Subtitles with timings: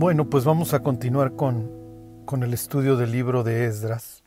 [0.00, 4.22] Bueno, pues vamos a continuar con, con el estudio del libro de Esdras.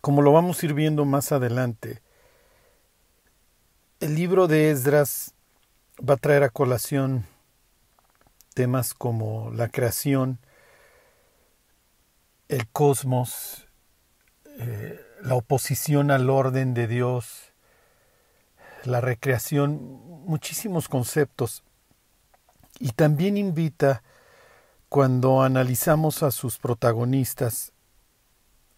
[0.00, 2.00] Como lo vamos a ir viendo más adelante,
[3.98, 5.34] el libro de Esdras
[5.98, 7.26] va a traer a colación
[8.54, 10.38] temas como la creación,
[12.46, 13.66] el cosmos,
[14.60, 17.52] eh, la oposición al orden de Dios,
[18.84, 19.80] la recreación,
[20.24, 21.64] muchísimos conceptos.
[22.78, 24.04] Y también invita,
[24.90, 27.72] cuando analizamos a sus protagonistas,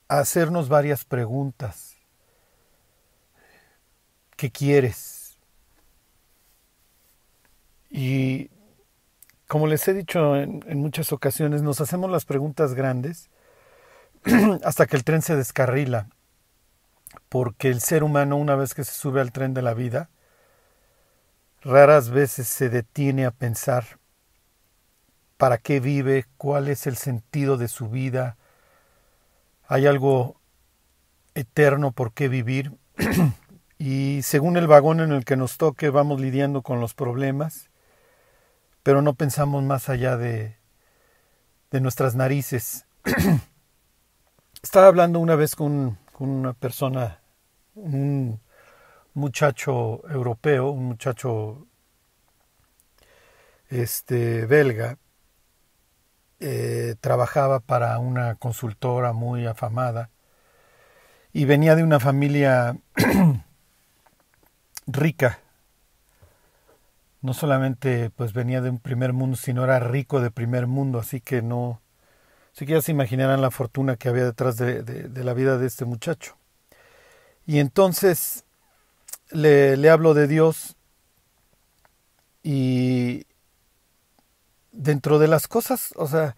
[0.08, 1.96] a hacernos varias preguntas.
[4.36, 5.38] ¿Qué quieres?
[7.88, 8.50] Y
[9.48, 13.30] como les he dicho en, en muchas ocasiones, nos hacemos las preguntas grandes
[14.64, 16.10] hasta que el tren se descarrila,
[17.30, 20.10] porque el ser humano una vez que se sube al tren de la vida,
[21.62, 24.01] raras veces se detiene a pensar
[25.42, 28.36] para qué vive, cuál es el sentido de su vida,
[29.66, 30.40] hay algo
[31.34, 32.70] eterno por qué vivir
[33.76, 37.70] y según el vagón en el que nos toque vamos lidiando con los problemas,
[38.84, 40.58] pero no pensamos más allá de,
[41.72, 42.86] de nuestras narices.
[44.62, 47.20] Estaba hablando una vez con, con una persona,
[47.74, 48.40] un
[49.12, 51.66] muchacho europeo, un muchacho
[53.70, 54.98] este belga,
[56.42, 60.10] eh, trabajaba para una consultora muy afamada
[61.32, 62.76] y venía de una familia
[64.86, 65.38] rica.
[67.20, 71.20] No solamente pues venía de un primer mundo, sino era rico de primer mundo, así
[71.20, 71.80] que no,
[72.54, 75.66] Así que ya se imaginarán la fortuna que había detrás de, de, la vida de
[75.66, 76.36] este muchacho.
[77.46, 78.44] Y entonces
[79.30, 80.76] le, le hablo de Dios
[82.42, 83.24] y
[84.72, 86.36] dentro de las cosas, o sea,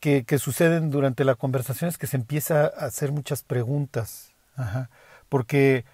[0.00, 4.90] que, que, suceden durante la conversación es que se empieza a hacer muchas preguntas, Ajá.
[5.28, 5.84] porque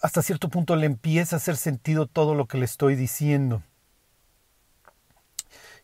[0.00, 3.62] hasta cierto punto le empieza a hacer sentido todo lo que le estoy diciendo.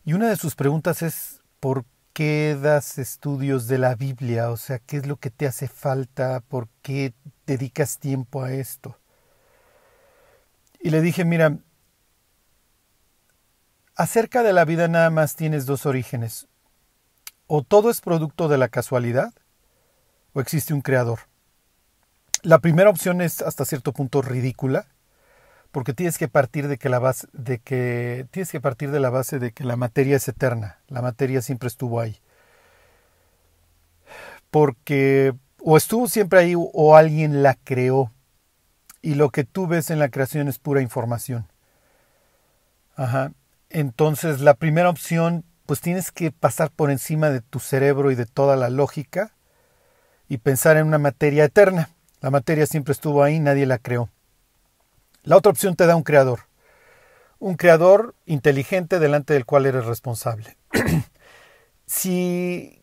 [0.03, 4.49] Y una de sus preguntas es, ¿por qué das estudios de la Biblia?
[4.51, 6.39] O sea, ¿qué es lo que te hace falta?
[6.39, 7.13] ¿Por qué
[7.45, 8.97] dedicas tiempo a esto?
[10.79, 11.57] Y le dije, mira,
[13.97, 16.47] acerca de la vida nada más tienes dos orígenes.
[17.47, 19.33] O todo es producto de la casualidad,
[20.33, 21.19] o existe un creador.
[22.43, 24.85] La primera opción es hasta cierto punto ridícula,
[25.71, 29.09] porque tienes que partir de que la base de que tienes que partir de la
[29.09, 32.19] base de que la materia es eterna, la materia siempre estuvo ahí.
[34.51, 38.11] Porque o estuvo siempre ahí o alguien la creó.
[39.01, 41.47] Y lo que tú ves en la creación es pura información.
[42.95, 43.31] Ajá.
[43.69, 48.25] Entonces, la primera opción, pues tienes que pasar por encima de tu cerebro y de
[48.25, 49.33] toda la lógica
[50.29, 51.89] y pensar en una materia eterna.
[52.21, 54.09] La materia siempre estuvo ahí, nadie la creó.
[55.23, 56.41] La otra opción te da un creador.
[57.39, 60.57] Un creador inteligente delante del cual eres responsable.
[61.85, 62.81] si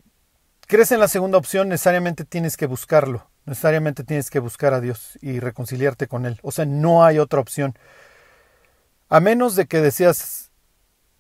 [0.67, 3.27] crees en la segunda opción, necesariamente tienes que buscarlo.
[3.47, 6.39] Necesariamente tienes que buscar a Dios y reconciliarte con Él.
[6.43, 7.77] O sea, no hay otra opción.
[9.09, 10.51] A menos de que deseas,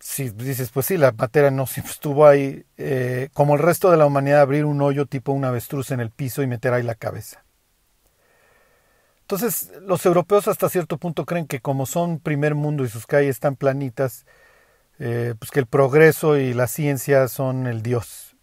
[0.04, 4.04] si dices, pues sí, la materia no estuvo ahí, eh, como el resto de la
[4.04, 7.42] humanidad, abrir un hoyo tipo un avestruz en el piso y meter ahí la cabeza.
[9.22, 13.30] Entonces, los europeos hasta cierto punto creen que como son primer mundo y sus calles
[13.30, 14.26] están planitas,
[14.98, 18.36] eh, pues que el progreso y la ciencia son el Dios.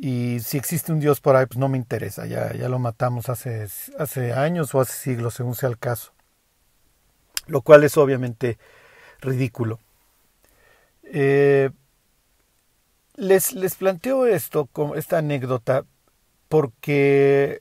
[0.00, 3.28] Y si existe un Dios por ahí, pues no me interesa, ya, ya lo matamos
[3.28, 3.68] hace,
[3.98, 6.14] hace años o hace siglos, según sea el caso.
[7.46, 8.58] Lo cual es obviamente
[9.20, 9.78] ridículo.
[11.14, 11.70] Eh,
[13.16, 15.84] les, planteo esto, esta anécdota,
[16.48, 17.60] porque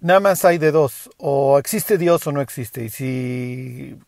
[0.00, 2.84] nada más hay de dos, o existe Dios o no existe.
[2.84, 3.98] Y si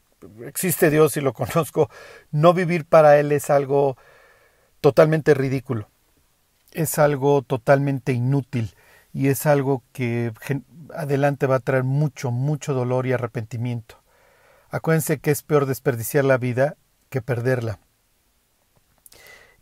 [0.47, 1.91] existe Dios y lo conozco,
[2.31, 3.99] no vivir para Él es algo
[4.81, 5.91] totalmente ridículo,
[6.73, 8.75] es algo totalmente inútil
[9.13, 10.33] y es algo que
[10.95, 13.97] adelante va a traer mucho, mucho dolor y arrepentimiento.
[14.71, 16.77] Acuérdense que es peor desperdiciar la vida
[17.11, 17.79] que perderla.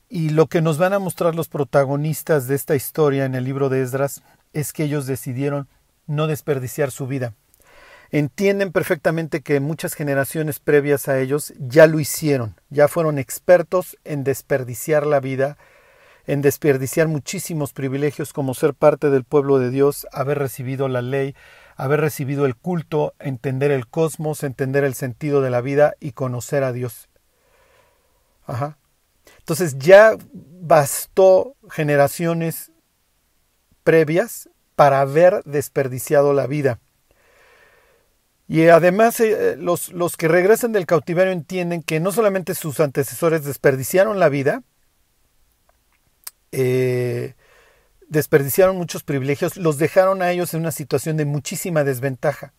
[0.08, 3.68] Y lo que nos van a mostrar los protagonistas de esta historia en el libro
[3.68, 4.22] de Esdras
[4.54, 5.68] es que ellos decidieron
[6.06, 7.34] no desperdiciar su vida.
[8.10, 14.24] Entienden perfectamente que muchas generaciones previas a ellos ya lo hicieron, ya fueron expertos en
[14.24, 15.58] desperdiciar la vida,
[16.26, 21.34] en desperdiciar muchísimos privilegios como ser parte del pueblo de Dios, haber recibido la ley,
[21.76, 26.64] haber recibido el culto, entender el cosmos, entender el sentido de la vida y conocer
[26.64, 27.10] a Dios.
[28.46, 28.78] Ajá.
[29.48, 30.14] Entonces ya
[30.60, 32.70] bastó generaciones
[33.82, 36.80] previas para haber desperdiciado la vida.
[38.46, 43.42] Y además eh, los, los, que regresan del cautiverio entienden que no solamente sus antecesores
[43.42, 44.64] desperdiciaron la vida,
[46.52, 47.34] eh,
[48.06, 52.52] desperdiciaron muchos privilegios, los dejaron a ellos en una situación de muchísima desventaja.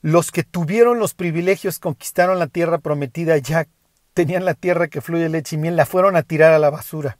[0.00, 3.66] Los que tuvieron los privilegios, conquistaron la tierra prometida, ya
[4.14, 7.18] tenían la tierra que fluye leche y miel, la fueron a tirar a la basura.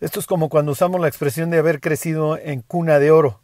[0.00, 3.40] Esto es como cuando usamos la expresión de haber crecido en cuna de oro.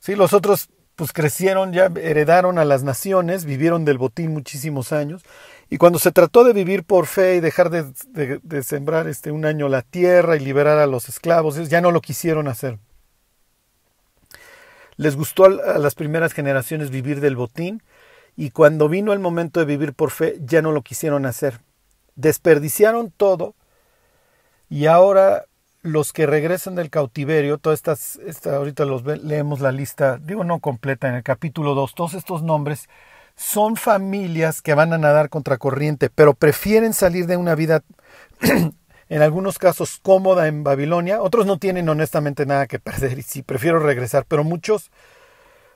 [0.00, 0.68] Sí, los otros
[0.98, 5.22] pues crecieron, ya heredaron a las naciones, vivieron del botín muchísimos años,
[5.70, 9.68] y cuando se trató de vivir por fe y dejar de, sembrar este un año
[9.68, 12.80] la tierra y liberar a los esclavos, ya no lo quisieron hacer.
[14.96, 17.80] Les gustó a las primeras generaciones vivir del botín,
[18.38, 21.60] y cuando vino el momento de vivir por fe, ya no lo quisieron hacer.
[22.14, 23.56] Desperdiciaron todo
[24.70, 25.46] y ahora
[25.82, 30.60] los que regresan del cautiverio, todas estas, esta, ahorita los leemos la lista, digo no
[30.60, 32.88] completa, en el capítulo 2, todos estos nombres
[33.34, 37.82] son familias que van a nadar contra corriente, pero prefieren salir de una vida,
[39.08, 43.42] en algunos casos, cómoda en Babilonia, otros no tienen honestamente nada que perder y sí,
[43.42, 44.92] prefiero regresar, pero muchos,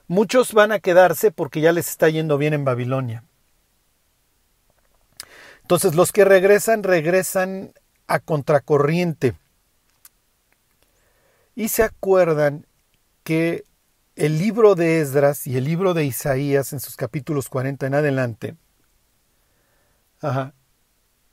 [0.07, 3.25] muchos van a quedarse porque ya les está yendo bien en Babilonia.
[5.63, 7.73] Entonces los que regresan, regresan
[8.07, 9.35] a contracorriente.
[11.55, 12.67] Y se acuerdan
[13.25, 13.65] que
[14.17, 18.57] el libro de Esdras y el libro de Isaías en sus capítulos 40 en adelante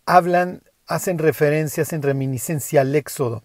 [0.06, 3.44] hablan, hacen referencias en reminiscencia al Éxodo.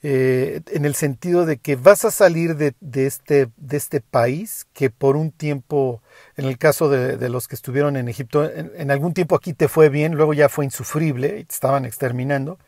[0.00, 4.90] Eh, en el sentido de que vas a salir de, este, de este país que
[4.90, 6.02] por un tiempo,
[6.36, 9.88] en el caso de, los que estuvieron en Egipto, en, algún tiempo aquí te fue
[9.88, 12.58] bien, luego ya fue insufrible te estaban exterminando.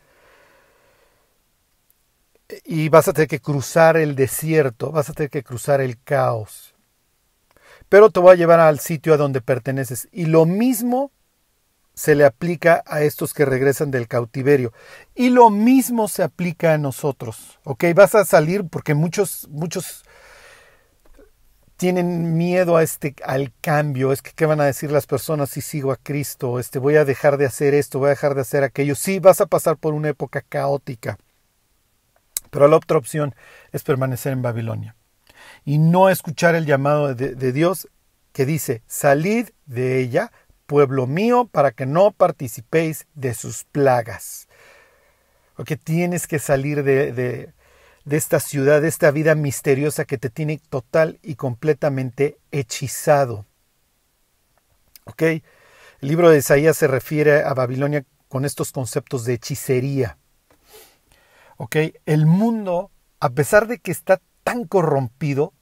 [2.65, 6.75] Y vas a tener que cruzar el desierto, vas a tener que cruzar el caos.
[7.87, 10.09] Pero te voy a llevar al sitio a donde perteneces.
[10.11, 11.11] Y lo mismo
[11.93, 14.73] se le aplica a estos que regresan del cautiverio.
[15.15, 17.59] Y lo mismo se aplica a nosotros.
[17.63, 17.85] ¿Ok?
[17.95, 20.03] Vas a salir porque muchos, muchos
[21.75, 24.11] tienen miedo a este, al cambio.
[24.11, 26.59] Es que, ¿qué van a decir las personas si sigo a Cristo?
[26.59, 28.95] Este, voy a dejar de hacer esto, voy a dejar de hacer aquello.
[28.95, 31.17] Sí, vas a pasar por una época caótica.
[32.51, 33.35] Pero la otra opción
[33.71, 34.95] es permanecer en Babilonia.
[35.65, 37.87] Y no escuchar el llamado de, de Dios
[38.31, 40.31] que dice, salid de ella
[40.71, 44.47] pueblo mío, para que no participéis de sus plagas.
[45.57, 47.53] Porque tienes que salir de, de,
[48.15, 53.45] esta ciudad, de esta vida misteriosa que te tiene total y completamente hechizado.
[55.03, 55.23] ¿Ok?
[55.23, 55.43] El
[55.99, 60.17] libro de Isaías se refiere a Babilonia con estos conceptos de hechicería.
[61.57, 61.75] ¿Ok?
[62.05, 65.53] El mundo, a pesar de que está tan corrompido,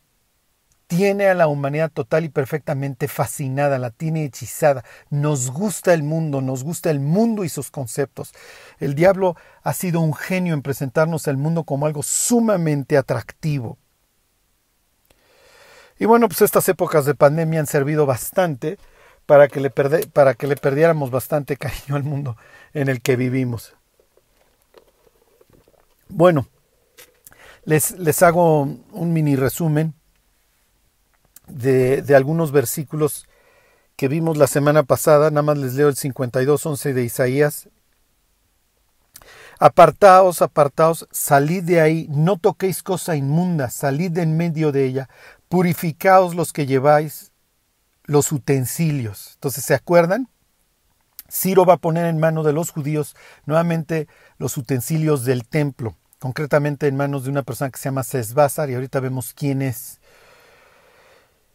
[0.90, 4.84] tiene a la humanidad total y perfectamente fascinada, la tiene hechizada.
[5.12, 8.34] Nos gusta el mundo, nos gusta el mundo y sus conceptos.
[8.80, 13.78] El diablo ha sido un genio en presentarnos el mundo como algo sumamente atractivo.
[16.00, 18.80] Y bueno, pues estas épocas de pandemia han servido bastante
[19.28, 22.36] para que le, para que le perdiéramos bastante cariño al mundo
[22.74, 23.76] en el que vivimos.
[26.08, 26.48] Bueno,
[27.64, 29.99] les, les hago un mini resumen
[31.50, 33.28] de, algunos versículos
[33.96, 37.70] que vimos la semana pasada, nada más les leo el 52.11 de Isaías.
[39.60, 45.10] Apartaos, apartaos, salid de ahí, no toquéis cosa inmunda, salid de en medio de ella,
[45.50, 47.34] purificaos los que lleváis
[48.06, 49.32] los utensilios.
[49.36, 50.30] Entonces, ¿se acuerdan?
[51.30, 53.16] Ciro va a poner en manos de los judíos
[53.46, 58.70] nuevamente los utensilios del templo, concretamente en manos de una persona que se llama Sesbázar,
[58.70, 59.99] y ahorita vemos quién es.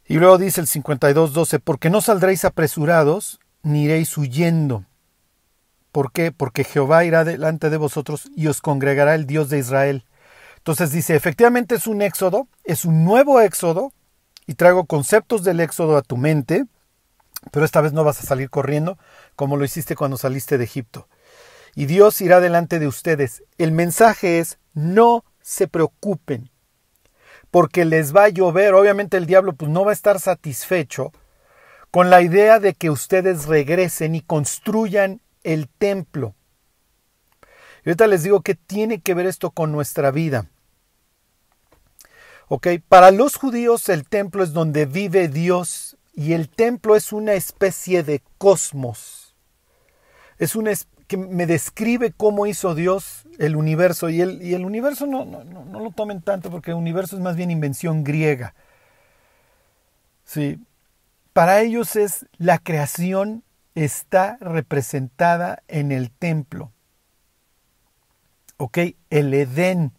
[0.07, 4.85] Y luego dice el 52.12, porque no saldréis apresurados, ni iréis huyendo.
[5.93, 6.33] ¿Por qué?
[6.33, 10.05] Porque Jehová irá delante de vosotros y os congregará el Dios de Israel.
[10.57, 13.93] Entonces dice, efectivamente es un éxodo, es un nuevo éxodo,
[14.47, 16.65] y traigo conceptos del éxodo a tu mente,
[17.51, 18.99] pero esta vez no vas a salir corriendo
[19.37, 21.09] como lo hiciste cuando saliste de Egipto.
[21.75, 23.43] Y Dios irá delante de ustedes.
[23.59, 26.51] El mensaje es, no se preocupen,
[27.55, 28.75] porque les va a llover.
[28.75, 31.13] Obviamente el diablo pues, no va a estar satisfecho
[31.93, 36.35] con la idea de que ustedes regresen y construyan el templo.
[37.85, 40.51] Y ahorita les digo que tiene que ver esto con nuestra vida.
[42.49, 47.35] Ok, para los judíos el templo es donde vive Dios y el templo es una
[47.35, 49.37] especie de cosmos.
[50.39, 50.73] Es una
[51.07, 55.45] que me describe cómo hizo Dios el universo y el, y el universo no, no,
[55.45, 58.55] no, lo tomen tanto porque el universo es más bien invención griega.
[60.25, 60.59] Sí.
[61.33, 63.43] Para ellos es la creación
[63.75, 66.73] está representada en el templo.
[68.57, 68.79] ¿Ok?
[69.11, 69.93] El Edén.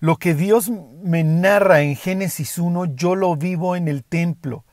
[0.00, 4.64] Lo que Dios me narra en Génesis 1, yo lo vivo en el templo.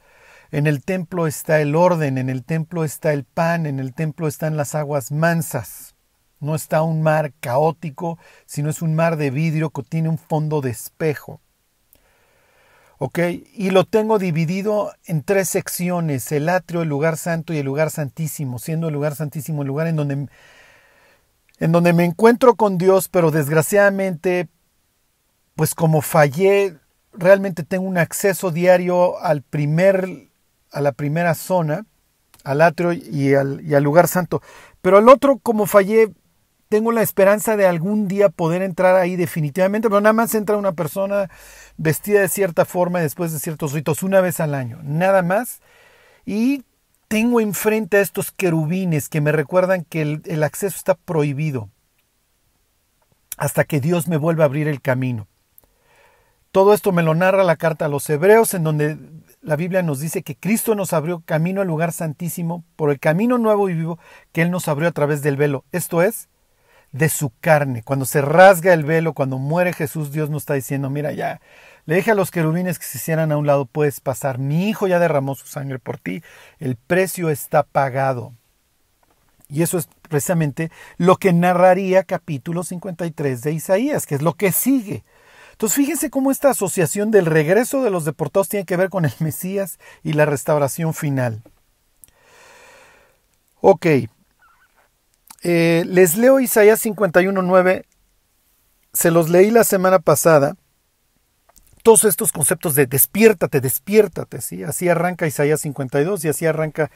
[0.51, 4.27] En el templo está el orden, en el templo está el pan, en el templo
[4.27, 5.95] están las aguas mansas.
[6.39, 10.61] No está un mar caótico, sino es un mar de vidrio que tiene un fondo
[10.61, 11.39] de espejo.
[12.97, 13.19] ¿Ok?
[13.53, 17.91] Y lo tengo dividido en tres secciones, el atrio, el lugar santo y el lugar
[17.91, 20.27] santísimo, siendo el lugar santísimo el lugar en donde,
[21.59, 24.49] en donde me encuentro con Dios, pero desgraciadamente,
[25.55, 26.77] pues como fallé,
[27.13, 30.28] realmente tengo un acceso diario al primer
[30.71, 31.85] a la primera zona,
[32.43, 34.41] al atrio y al, lugar santo.
[34.81, 36.11] Pero al otro, como fallé,
[36.69, 40.73] tengo la esperanza de algún día poder entrar ahí definitivamente, pero nada más entra una
[40.73, 41.29] persona
[41.77, 45.61] vestida de cierta forma después de ciertos ritos una vez al año, nada más.
[46.25, 46.63] Y
[47.07, 51.69] tengo enfrente a estos querubines que me recuerdan que el acceso está prohibido
[53.39, 55.27] hasta que Dios me vuelva a abrir el camino.
[56.51, 58.97] Todo esto me lo narra la carta a los hebreos, en donde
[59.41, 63.37] la Biblia nos dice que Cristo nos abrió camino al lugar santísimo por el camino
[63.37, 63.99] nuevo y vivo
[64.31, 65.63] que Él nos abrió a través del velo.
[65.71, 66.27] Esto es,
[66.91, 67.83] de su carne.
[67.83, 71.39] Cuando se rasga el velo, cuando muere Jesús, Dios nos está diciendo, mira ya,
[71.85, 74.39] le dije a los querubines que se hicieran a un lado, puedes pasar.
[74.39, 76.23] Mi hijo ya derramó su sangre por ti,
[76.59, 78.33] el precio está pagado.
[79.49, 84.51] Y eso es precisamente lo que narraría capítulo 53 de Isaías, que es lo que
[84.51, 85.03] sigue.
[85.59, 89.11] Entonces fíjense cómo esta asociación del regreso de los deportados tiene que ver con el
[89.19, 91.43] Mesías y la restauración final.
[93.59, 93.85] Ok,
[95.43, 97.83] eh, les leo Isaías 51.9,
[98.93, 100.55] se los leí la semana pasada,
[101.83, 104.63] todos estos conceptos de despiértate, despiértate, ¿sí?
[104.63, 106.89] así arranca Isaías 52 y así arranca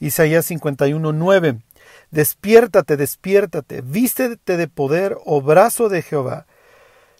[0.00, 1.62] Isaías 51.9.
[2.10, 6.46] Despiértate, despiértate, vístete de poder, oh brazo de Jehová,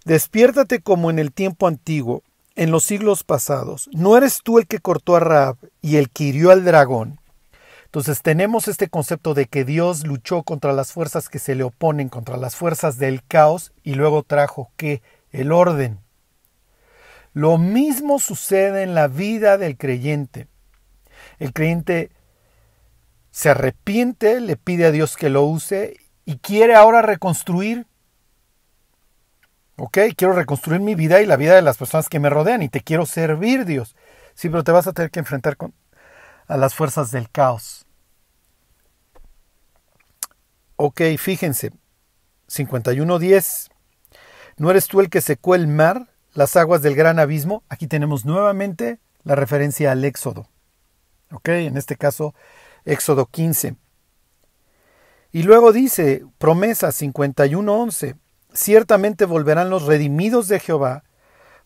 [0.04, 2.22] Despiértate como en el tiempo antiguo,
[2.56, 3.88] en los siglos pasados.
[3.92, 7.20] ¿No eres tú el que cortó a Raab y el que hirió al dragón?
[7.84, 12.08] Entonces tenemos este concepto de que Dios luchó contra las fuerzas que se le oponen,
[12.08, 15.02] contra las fuerzas del caos, y luego trajo que
[15.32, 15.98] el orden.
[17.32, 20.46] Lo mismo sucede en la vida del creyente.
[21.38, 22.10] El creyente
[23.30, 27.86] se arrepiente, le pide a Dios que lo use y quiere ahora reconstruir
[29.82, 32.68] Ok, quiero reconstruir mi vida y la vida de las personas que me rodean y
[32.68, 33.96] te quiero servir, Dios.
[34.34, 35.72] Sí, pero te vas a tener que enfrentar con,
[36.48, 37.86] a las fuerzas del caos.
[40.76, 41.72] Ok, fíjense.
[42.48, 43.70] 51.10.
[44.58, 47.62] ¿No eres tú el que secó el mar, las aguas del gran abismo?
[47.70, 50.46] Aquí tenemos nuevamente la referencia al Éxodo.
[51.32, 52.34] Ok, en este caso,
[52.84, 53.76] Éxodo 15.
[55.32, 58.19] Y luego dice, promesa 51.11
[58.52, 61.04] ciertamente volverán los redimidos de Jehová,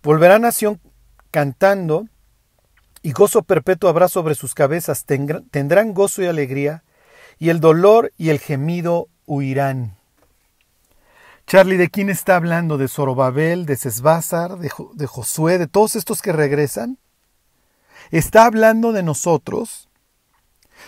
[0.03, 0.81] volverá nación
[1.31, 2.07] cantando,
[3.03, 6.85] y gozo perpetuo habrá sobre sus cabezas, tendrán gozo y alegría,
[7.39, 9.97] y el dolor y el gemido huirán.
[11.47, 12.79] Charlie, ¿de quién está hablando?
[12.79, 16.99] ¿De Zorobabel, de Sesbázar, de, de Josué, de todos estos que regresan?
[18.11, 19.91] ¿Está hablando de nosotros?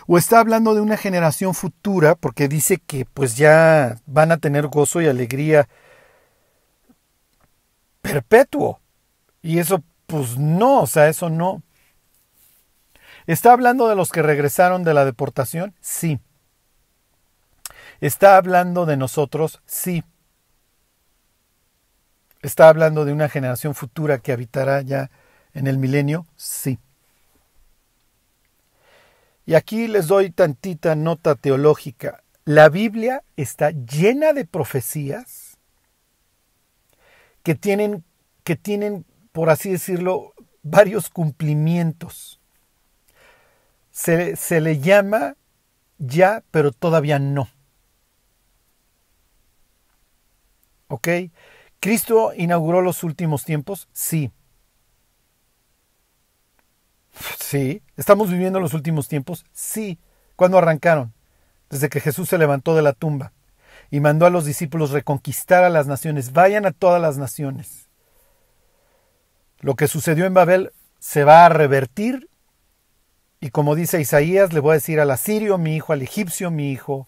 [0.07, 2.15] ¿O está hablando de una generación futura?
[2.15, 5.69] Porque dice que pues ya van a tener gozo y alegría
[8.07, 8.81] perpetuo.
[9.43, 11.63] Y eso, pues no, o sea, eso no.
[13.27, 15.75] ¿Está hablando de los que regresaron de la deportación?
[15.81, 16.21] Sí.
[18.01, 19.61] ¿Está hablando de nosotros?
[19.67, 20.05] Sí.
[22.43, 25.11] ¿Está hablando de una generación futura que habitará ya
[25.55, 26.27] en el milenio?
[26.37, 26.79] Sí.
[29.47, 32.23] Y aquí les doy tantita nota teológica.
[32.45, 35.46] La Biblia está llena de profecías
[37.47, 38.03] que tienen,
[38.43, 40.35] que tienen, por así decirlo,
[40.65, 42.41] varios cumplimientos.
[43.93, 45.37] Se, se le llama
[45.99, 47.49] ya, pero todavía no.
[50.89, 51.07] ¿Ok?
[51.79, 53.89] ¿Cristo inauguró los últimos tiempos?
[53.93, 54.33] Sí.
[57.39, 57.81] Sí.
[57.97, 59.47] ¿Estamos viviendo los últimos tiempos?
[59.53, 60.01] Sí.
[60.35, 61.15] ¿Cuándo arrancaron?
[61.71, 63.33] Desde que Jesús se levantó de la tumba
[63.91, 66.33] y mandó a los discípulos reconquistar a las naciones.
[66.33, 67.89] Vayan a todas las naciones.
[69.61, 72.29] Lo que sucedió en Babel se va a revertir
[73.41, 76.73] Y como dice Isaías, le voy a decir al asirio mi hijo, al egipcio mi
[76.73, 77.07] hijo,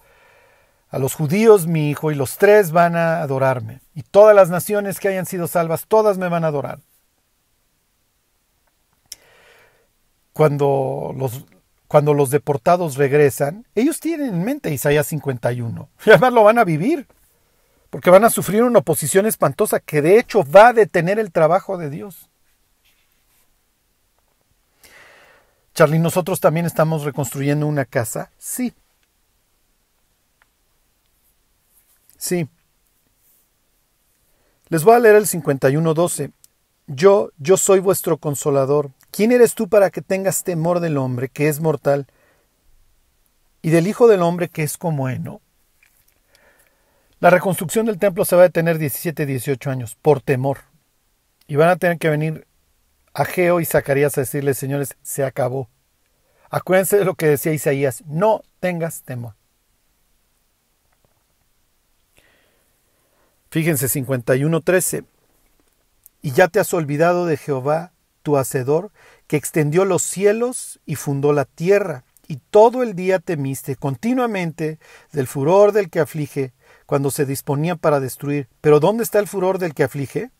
[0.90, 3.80] a los judíos mi hijo, y los tres van a adorarme.
[3.94, 6.80] Y todas las naciones que hayan sido salvas, todas me van a adorar.
[10.32, 11.46] Cuando los,
[11.88, 15.88] cuando los deportados regresan, ellos tienen en mente Isaías 51.
[16.06, 17.08] Y además lo van a vivir,
[17.90, 21.78] porque van a sufrir una oposición espantosa que de hecho va a detener el trabajo
[21.78, 22.28] de Dios.
[25.74, 28.30] Charlie, ¿nosotros también estamos reconstruyendo una casa?
[28.36, 28.74] Sí.
[32.18, 32.48] Sí.
[34.68, 36.32] Les voy a leer el 51.12.
[36.88, 38.90] Yo, yo soy vuestro consolador.
[39.10, 42.06] ¿Quién eres tú para que tengas temor del hombre, que es mortal,
[43.62, 45.40] y del Hijo del Hombre, que es como heno?
[47.20, 50.58] La reconstrucción del templo se va a detener 17, 18 años, por temor.
[51.48, 52.46] Y van a tener que venir
[53.12, 55.68] Ageo y Zacarías a decirles, señores, se acabó.
[56.50, 59.34] Acuérdense de lo que decía Isaías, no tengas temor.
[63.50, 65.04] Fíjense 51.13.
[66.22, 67.92] Y ya te has olvidado de Jehová,
[68.28, 68.90] tu Hacedor,
[69.26, 74.78] que extendió los cielos y fundó la tierra, y todo el día temiste continuamente
[75.12, 76.52] del furor del que aflige,
[76.84, 78.46] cuando se disponía para destruir.
[78.60, 80.30] Pero ¿dónde está el furor del que aflige?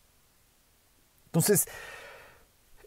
[1.25, 1.65] Entonces,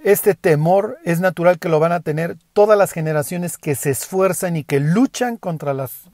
[0.05, 4.55] este temor es natural que lo van a tener todas las generaciones que se esfuerzan
[4.55, 6.11] y que luchan contra las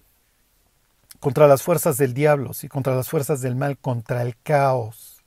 [1.20, 5.17] contra las fuerzas del diablo y contra las fuerzas del mal, contra el caos.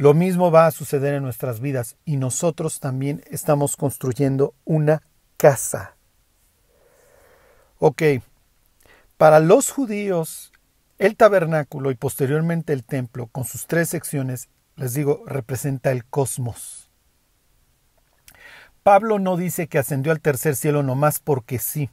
[0.00, 5.02] Lo mismo va a suceder en nuestras vidas y nosotros también estamos construyendo una
[5.36, 5.94] casa.
[7.78, 8.02] Ok,
[9.18, 10.52] para los judíos
[10.96, 16.88] el tabernáculo y posteriormente el templo con sus tres secciones les digo, representa el cosmos.
[18.82, 21.90] Pablo no dice que ascendió al tercer cielo nomás porque sí.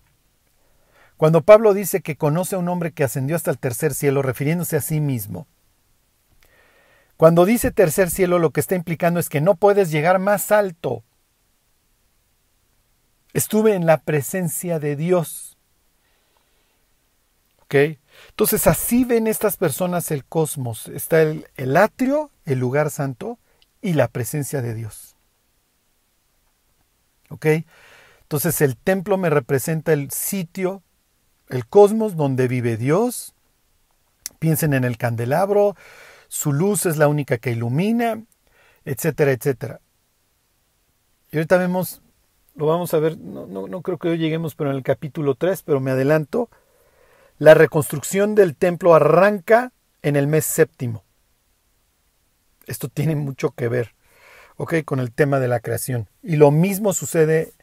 [1.18, 4.78] Cuando Pablo dice que conoce a un hombre que ascendió hasta el tercer cielo, refiriéndose
[4.78, 5.46] a sí mismo,
[7.18, 11.04] cuando dice tercer cielo lo que está implicando es que no puedes llegar más alto.
[13.34, 15.58] Estuve en la presencia de Dios.
[17.64, 17.76] ¿Ok?
[18.30, 20.88] Entonces así ven estas personas el cosmos.
[20.88, 23.40] Está el, atrio, el lugar santo
[23.82, 25.16] y la presencia de Dios.
[27.30, 27.48] ¿Ok?
[28.22, 30.84] Entonces el templo me representa el sitio,
[31.50, 33.34] el cosmos donde vive Dios.
[34.40, 35.76] Piensen en el candelabro,
[36.28, 38.24] su luz es la única que ilumina,
[38.86, 39.82] etcétera, etcétera.
[41.32, 42.02] Y ahorita vemos,
[42.56, 45.80] lo vamos a ver, no, creo que hoy lleguemos, pero en el capítulo 3, pero
[45.80, 46.50] me adelanto,
[47.38, 51.04] la reconstrucción del templo arranca en el mes séptimo.
[52.66, 53.94] Esto tiene mucho que ver
[54.58, 54.84] ¿ok?
[54.86, 56.10] con el tema de la creación.
[56.24, 57.54] Y lo mismo sucede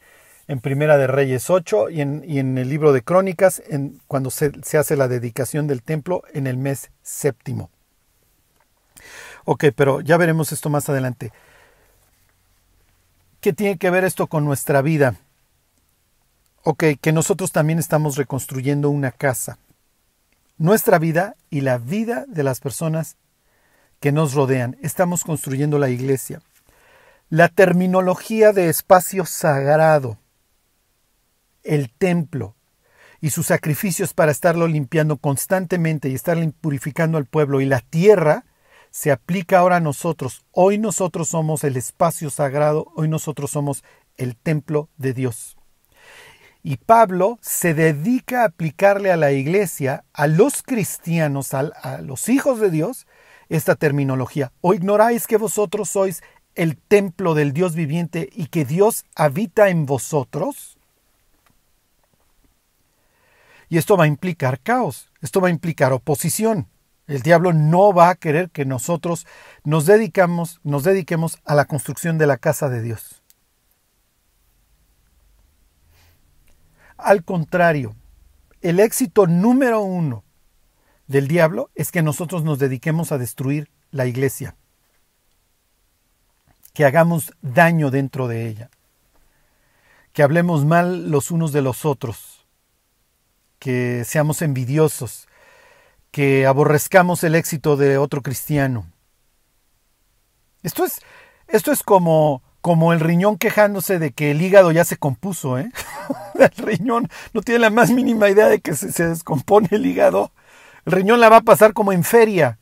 [0.46, 4.96] en Primera de Reyes 8 y en, el libro de Crónicas, en, cuando se, hace
[4.96, 7.70] la dedicación del templo en el mes séptimo.
[9.44, 11.32] Ok, pero ya veremos esto más adelante.
[13.40, 15.16] ¿Qué tiene que ver esto con nuestra vida?
[16.62, 19.58] Ok, que nosotros también estamos reconstruyendo una casa
[20.58, 23.16] nuestra vida y la vida de las personas
[24.00, 24.76] que nos rodean.
[24.82, 26.40] Estamos construyendo la iglesia.
[27.28, 30.18] La terminología de espacio sagrado,
[31.62, 32.54] el templo
[33.20, 38.44] y sus sacrificios para estarlo limpiando constantemente y estar purificando al pueblo y la tierra
[38.94, 40.44] se aplica ahora a nosotros.
[40.52, 43.82] Hoy nosotros somos el espacio sagrado, hoy nosotros somos
[44.16, 45.56] el templo de Dios.
[46.62, 52.60] Y Pablo se dedica a aplicarle a la iglesia, a los cristianos, a, los hijos
[52.60, 53.08] de Dios,
[53.48, 54.52] esta terminología.
[54.60, 56.22] ¿O ignoráis que vosotros sois
[56.54, 60.78] el templo del Dios viviente y que Dios habita en vosotros?
[63.68, 66.68] Y esto va a implicar caos, esto va a implicar oposición.
[67.06, 69.26] El diablo no va a querer que nosotros
[69.62, 73.22] nos dedicamos, nos dediquemos a la construcción de la casa de Dios.
[76.96, 77.94] Al contrario,
[78.62, 80.24] el éxito número uno
[81.06, 84.56] del diablo es que nosotros nos dediquemos a destruir la iglesia,
[86.72, 88.70] que hagamos daño dentro de ella,
[90.14, 92.46] que hablemos mal los unos de los otros,
[93.58, 95.28] que seamos envidiosos,
[96.14, 98.86] que aborrezcamos el éxito de otro cristiano.
[100.62, 101.00] Esto es,
[101.48, 105.72] esto es como como el riñón quejándose de que el hígado ya se compuso, ¿eh?
[106.38, 110.30] el riñón no tiene la más mínima idea de que se, descompone el hígado.
[110.86, 112.60] El riñón la va a pasar como en feria.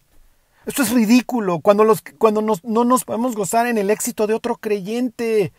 [0.65, 4.57] Esto es ridículo cuando, los, cuando no nos podemos gozar en el éxito de otro
[4.57, 5.53] creyente.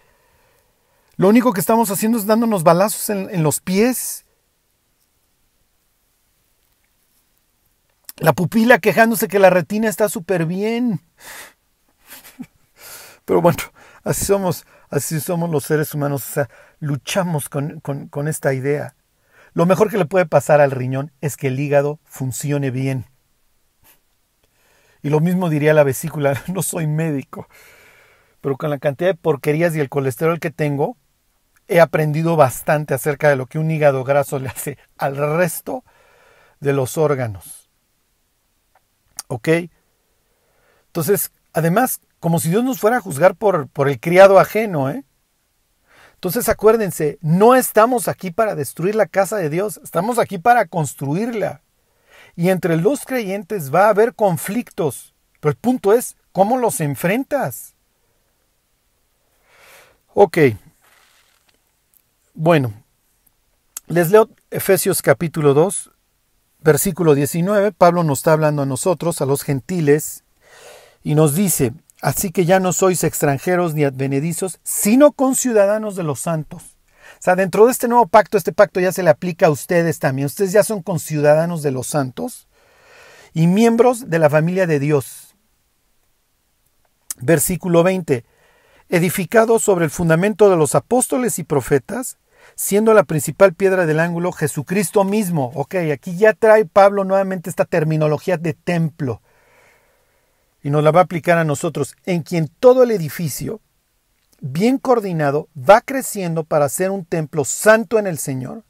[1.15, 4.25] Lo único que estamos haciendo es dándonos balazos en, en los pies.
[8.17, 11.02] La pupila quejándose que la retina está súper bien.
[13.26, 13.60] Pero bueno,
[14.04, 16.28] así somos, así somos los seres humanos.
[16.30, 16.49] O sea,
[16.80, 18.95] luchamos con, con, con esta idea.
[19.54, 23.06] Lo mejor que le puede pasar al riñón es que el hígado funcione bien.
[25.04, 27.47] Y lo mismo diría la vesícula, no soy médico,
[28.41, 30.97] pero con la cantidad de porquerías y el colesterol que tengo,
[31.67, 35.84] he aprendido bastante acerca de lo que un hígado graso le hace al resto
[36.60, 37.62] de los órganos.
[39.27, 39.49] ¿Ok?
[40.88, 45.03] Entonces, además, como si Dios nos fuera a juzgar por, por el criado ajeno, ¿eh?
[46.15, 51.62] Entonces acuérdense, no estamos aquí para destruir la casa de Dios, estamos aquí para construirla.
[52.38, 57.75] Y entre los creyentes va a haber conflictos, pero el punto es cómo los enfrentas.
[60.13, 60.38] Ok,
[62.33, 62.73] bueno,
[63.88, 65.91] les leo Efesios capítulo 2,
[66.63, 67.71] versículo 19.
[67.71, 70.23] Pablo nos está hablando a nosotros, a los gentiles,
[71.04, 71.73] y nos dice,
[72.04, 76.76] Así que ya no sois extranjeros ni advenedizos, sino conciudadanos de los santos.
[77.13, 79.99] O sea, dentro de este nuevo pacto, este pacto ya se le aplica a ustedes
[79.99, 80.26] también.
[80.26, 82.49] Ustedes ya son conciudadanos de los santos
[83.34, 85.34] y miembros de la familia de Dios.
[87.21, 88.26] Versículo 20.
[88.89, 92.17] Edificados sobre el fundamento de los apóstoles y profetas,
[92.56, 95.51] siendo la principal piedra del ángulo Jesucristo mismo.
[95.56, 99.21] Ok, aquí ya trae Pablo nuevamente esta terminología de templo
[100.63, 103.60] y nos la va a aplicar a nosotros, en quien todo el edificio,
[104.39, 108.63] bien coordinado, va creciendo para ser un templo santo en el Señor,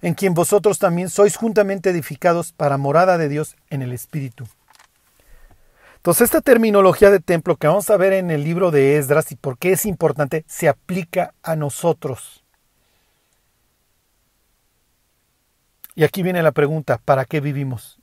[0.00, 4.46] en quien vosotros también sois juntamente edificados para morada de Dios en el Espíritu.
[6.02, 9.36] Entonces esta terminología de templo que vamos a ver en el libro de Esdras y
[9.36, 12.42] por qué es importante, se aplica a nosotros.
[15.94, 18.00] Y aquí viene la pregunta, ¿para qué vivimos?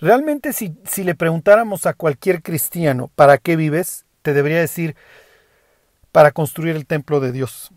[0.00, 4.06] Realmente si, si le preguntáramos a cualquier cristiano, ¿para qué vives?
[4.22, 4.96] Te debería decir,
[6.12, 7.72] para construir el templo de Dios.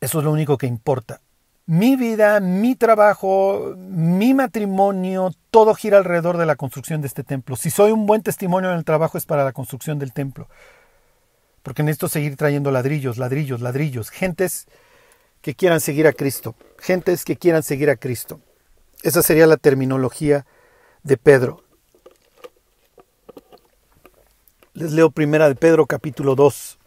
[0.00, 1.20] Eso es lo único que importa.
[1.66, 7.54] Mi vida, mi trabajo, mi matrimonio, todo gira alrededor de la construcción de este templo.
[7.56, 10.48] Si soy un buen testimonio en el trabajo es para la construcción del templo.
[11.62, 14.10] Porque necesito seguir trayendo ladrillos, ladrillos, ladrillos.
[14.10, 14.66] Gentes
[15.40, 16.56] que quieran seguir a Cristo.
[16.78, 18.40] Gentes que quieran seguir a Cristo.
[19.02, 20.44] Esa sería la terminología
[21.04, 21.62] de Pedro.
[24.74, 26.78] Les leo primera de Pedro capítulo 2,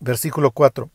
[0.00, 0.90] versículo 4.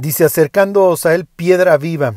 [0.00, 2.14] Dice, acercándoos a él piedra viva.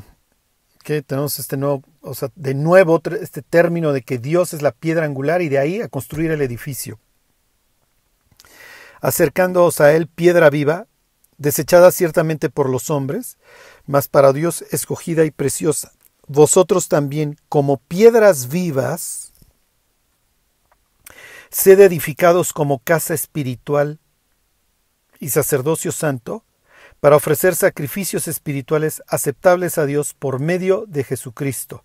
[0.83, 4.71] Que tenemos este nuevo, o sea, de nuevo este término de que Dios es la
[4.71, 6.97] piedra angular y de ahí a construir el edificio.
[9.01, 10.87] Acercándoos a él piedra viva,
[11.37, 13.37] desechada ciertamente por los hombres,
[13.85, 15.91] mas para Dios escogida y preciosa.
[16.25, 19.33] Vosotros también, como piedras vivas,
[21.49, 23.99] sed edificados como casa espiritual
[25.19, 26.45] y sacerdocio santo,
[27.03, 31.83] para ofrecer sacrificios espirituales aceptables a Dios por medio de Jesucristo.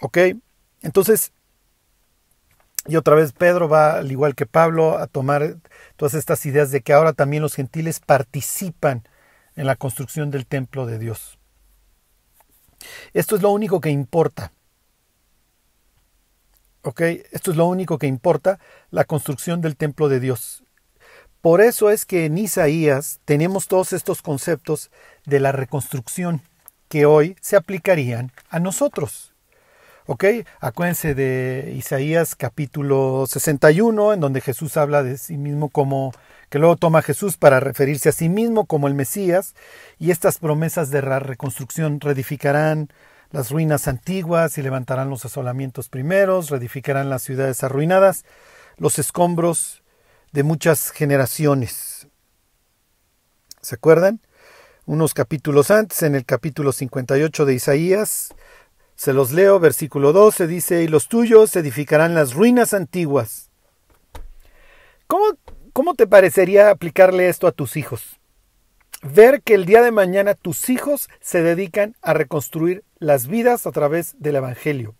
[0.00, 0.16] ¿Ok?
[0.80, 1.32] Entonces,
[2.86, 5.58] y otra vez Pedro va, al igual que Pablo, a tomar
[5.96, 9.06] todas estas ideas de que ahora también los gentiles participan
[9.54, 11.38] en la construcción del templo de Dios.
[13.12, 14.54] Esto es lo único que importa.
[16.84, 17.02] ¿Ok?
[17.32, 20.61] Esto es lo único que importa, la construcción del templo de Dios.
[21.42, 24.92] Por eso es que en Isaías tenemos todos estos conceptos
[25.26, 26.40] de la reconstrucción
[26.88, 29.34] que hoy se aplicarían a nosotros.
[30.60, 36.12] Acuérdense de Isaías capítulo 61, en donde Jesús habla de sí mismo como,
[36.48, 39.56] que luego toma Jesús para referirse a sí mismo como el Mesías,
[39.98, 42.92] y estas promesas de la reconstrucción reedificarán
[43.32, 48.24] las ruinas antiguas y levantarán los asolamientos primeros, reedificarán las ciudades arruinadas,
[48.76, 49.81] los escombros
[50.32, 52.08] de muchas generaciones.
[53.60, 54.20] ¿Se acuerdan?
[54.86, 58.34] Unos capítulos antes, en el capítulo 58 de Isaías,
[58.96, 63.50] se los leo, versículo 12 dice, y los tuyos edificarán las ruinas antiguas.
[65.06, 65.36] ¿Cómo,
[65.72, 68.18] ¿Cómo te parecería aplicarle esto a tus hijos?
[69.02, 73.72] Ver que el día de mañana tus hijos se dedican a reconstruir las vidas a
[73.72, 74.94] través del Evangelio.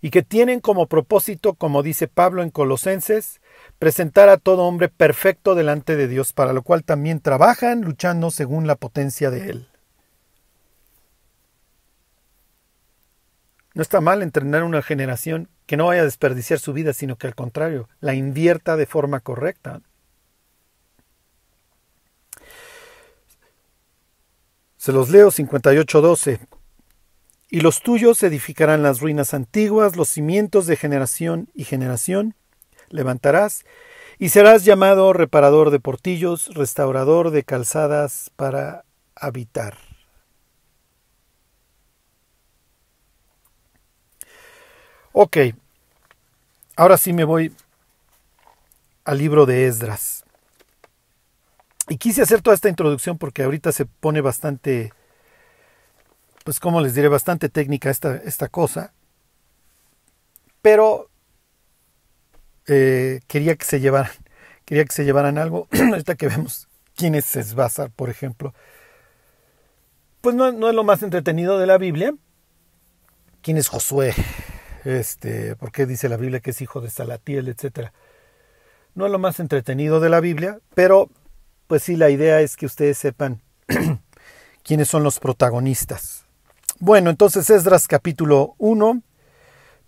[0.00, 3.40] Y que tienen como propósito, como dice Pablo en Colosenses,
[3.78, 8.66] presentar a todo hombre perfecto delante de Dios, para lo cual también trabajan luchando según
[8.66, 9.68] la potencia de Él.
[13.74, 17.26] No está mal entrenar una generación que no vaya a desperdiciar su vida, sino que
[17.26, 19.82] al contrario, la invierta de forma correcta.
[24.76, 26.57] Se los leo 58.12.
[27.50, 32.34] Y los tuyos edificarán las ruinas antiguas, los cimientos de generación y generación.
[32.90, 33.64] Levantarás
[34.18, 38.84] y serás llamado reparador de portillos, restaurador de calzadas para
[39.14, 39.78] habitar.
[45.12, 45.36] Ok,
[46.76, 47.52] ahora sí me voy
[49.04, 50.24] al libro de Esdras.
[51.88, 54.92] Y quise hacer toda esta introducción porque ahorita se pone bastante,
[56.44, 58.92] pues como les diré, bastante técnica esta, esta cosa.
[60.62, 61.10] Pero
[62.66, 64.12] eh, quería que se llevaran,
[64.64, 65.68] quería que se llevaran algo.
[65.72, 68.54] Ahorita que vemos quién es Esbazar, por ejemplo.
[70.20, 72.14] Pues no, no, es lo más entretenido de la Biblia.
[73.40, 74.14] ¿Quién es Josué?
[74.84, 77.92] Este, ¿Por qué dice la Biblia que es hijo de Salatiel, etcétera?
[78.94, 81.08] No es lo más entretenido de la Biblia, pero
[81.68, 83.42] pues sí, la idea es que ustedes sepan
[84.64, 86.27] quiénes son los protagonistas.
[86.80, 89.02] Bueno, entonces Esdras capítulo 1,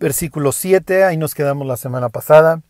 [0.00, 2.62] versículo 7, ahí nos quedamos la semana pasada.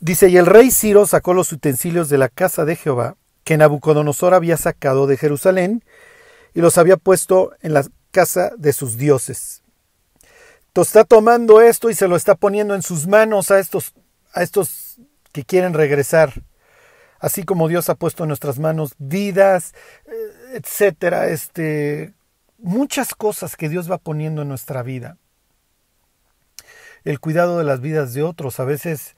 [0.00, 4.34] Dice, y el rey Ciro sacó los utensilios de la casa de Jehová, que Nabucodonosor
[4.34, 5.82] había sacado de Jerusalén,
[6.52, 9.62] y los había puesto en la casa de sus dioses.
[10.74, 13.94] Está tomando esto y se lo está poniendo en sus manos a estos,
[14.34, 14.98] a estos
[15.32, 16.34] que quieren regresar
[17.24, 19.72] así como Dios ha puesto en nuestras manos vidas,
[20.04, 20.12] eh,
[20.54, 22.14] etcétera, este,
[22.58, 25.18] muchas cosas que Dios va poniendo en nuestra vida.
[27.04, 29.16] El cuidado de las vidas de otros, a veces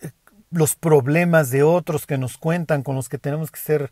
[0.00, 0.10] eh,
[0.50, 3.90] los problemas de otros que nos cuentan, con los que tenemos que ser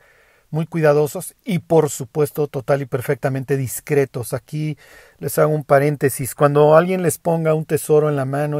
[0.51, 4.33] muy cuidadosos y por supuesto total y perfectamente discretos.
[4.33, 4.79] Aquí
[5.19, 6.35] les hago un paréntesis.
[6.37, 8.59] Cuando alguien les ponga un tesoro en la mano,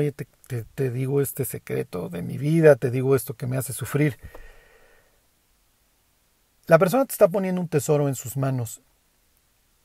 [0.49, 4.19] te, te, digo este secreto de mi vida, te digo esto que me hace sufrir.
[6.67, 8.83] La persona te está poniendo un tesoro en sus manos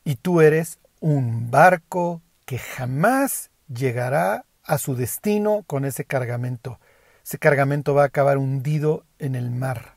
[0.03, 6.79] y tú eres un barco que jamás llegará a su destino con ese cargamento.
[7.23, 9.95] Ese cargamento va a acabar hundido en el mar.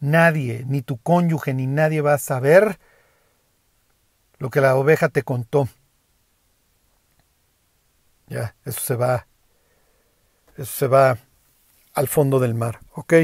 [0.00, 2.78] Nadie, ni tu cónyuge, ni nadie va a saber
[4.38, 5.68] lo que la oveja te contó.
[8.28, 9.26] Ya, eso se va,
[10.56, 11.18] eso se va
[11.94, 13.14] al fondo del mar, ¿ok?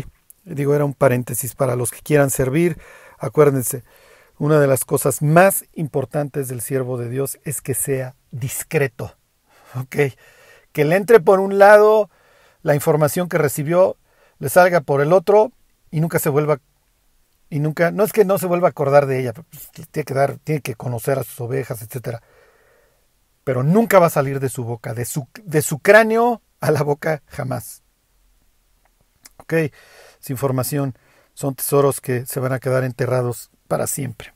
[0.44, 2.78] Digo, era un paréntesis para los que quieran servir.
[3.18, 3.84] Acuérdense,
[4.38, 9.16] una de las cosas más importantes del siervo de Dios es que sea discreto,
[9.74, 9.96] ¿ok?
[10.72, 12.10] Que le entre por un lado
[12.62, 13.96] la información que recibió,
[14.38, 15.52] le salga por el otro
[15.90, 16.60] y nunca se vuelva
[17.50, 20.14] y nunca, no es que no se vuelva a acordar de ella, pues, tiene que
[20.14, 22.22] dar, tiene que conocer a sus ovejas, etcétera
[23.44, 26.82] pero nunca va a salir de su boca, de su, de su cráneo a la
[26.82, 27.82] boca jamás.
[29.36, 29.54] Ok,
[30.30, 30.94] información
[31.34, 34.32] son tesoros que se van a quedar enterrados para siempre.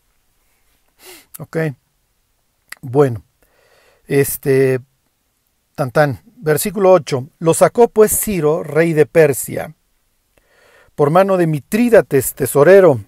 [1.39, 1.57] Ok,
[2.81, 3.25] bueno,
[4.07, 4.81] este,
[5.75, 9.75] tan tan, versículo 8, lo sacó pues Ciro, rey de Persia,
[10.95, 13.01] por mano de Mitrídates, tesorero,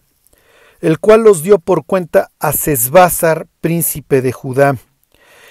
[0.80, 4.76] el cual los dio por cuenta a Sesbázar, príncipe de Judá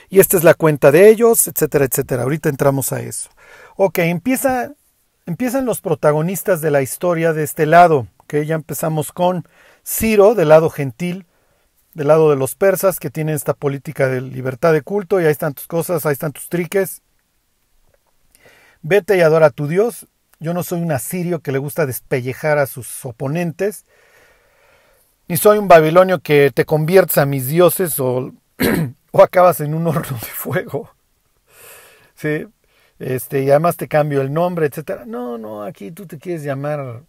[0.09, 2.23] y esta es la cuenta de ellos, etcétera, etcétera.
[2.23, 3.29] Ahorita entramos a eso.
[3.75, 4.73] Ok, empieza,
[5.29, 9.47] empiezan los protagonistas de la historia de este lado, que ya empezamos con
[9.85, 11.27] Ciro, del lado gentil,
[11.93, 15.31] del lado de los persas, que tienen esta política de libertad de culto, y ahí
[15.31, 17.03] están tus cosas, ahí están tus triques.
[18.81, 20.07] Vete y adora a tu Dios.
[20.39, 23.85] Yo no soy un asirio que le gusta despellejar a sus oponentes,
[25.27, 28.31] ni soy un babilonio que te convierta a mis dioses o
[29.11, 30.89] o acabas en un horno de fuego.
[32.15, 32.47] ¿Sí?
[32.99, 35.05] Este, y además te cambio el nombre, etcétera.
[35.05, 37.03] No, no, aquí tú te quieres llamar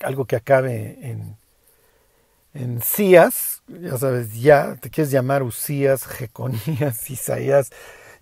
[0.00, 1.36] algo que acabe en,
[2.54, 7.70] en Cías, ya sabes, ya, te quieres llamar Usías, Jeconías, Isaías.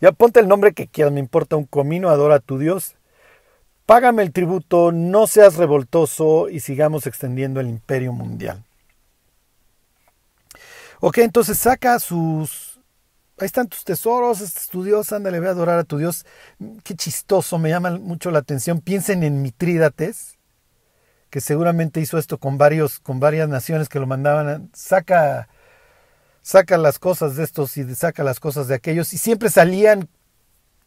[0.01, 2.95] Ya ponte el nombre que quieras, me importa un comino, adora a tu Dios.
[3.87, 8.65] Págame el tributo, no seas revoltoso y sigamos extendiendo el imperio mundial.
[11.01, 12.74] Ok, entonces saca sus...
[13.45, 16.25] Ahí están tus tesoros, este es tu Dios, ándale, ve a adorar a tu Dios.
[16.83, 18.81] Qué chistoso, me llama mucho la atención.
[18.81, 20.39] Piensen en Mitrídates,
[21.29, 24.71] que seguramente hizo esto con, varios, con varias naciones que lo mandaban.
[24.73, 25.51] Saca,
[26.41, 29.13] saca las cosas de estos y saca las cosas de aquellos.
[29.13, 30.09] Y siempre salían,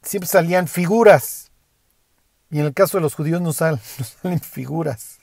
[0.01, 1.51] siempre salían figuras.
[2.49, 5.19] Y en el caso de los judíos no salen, no salen figuras.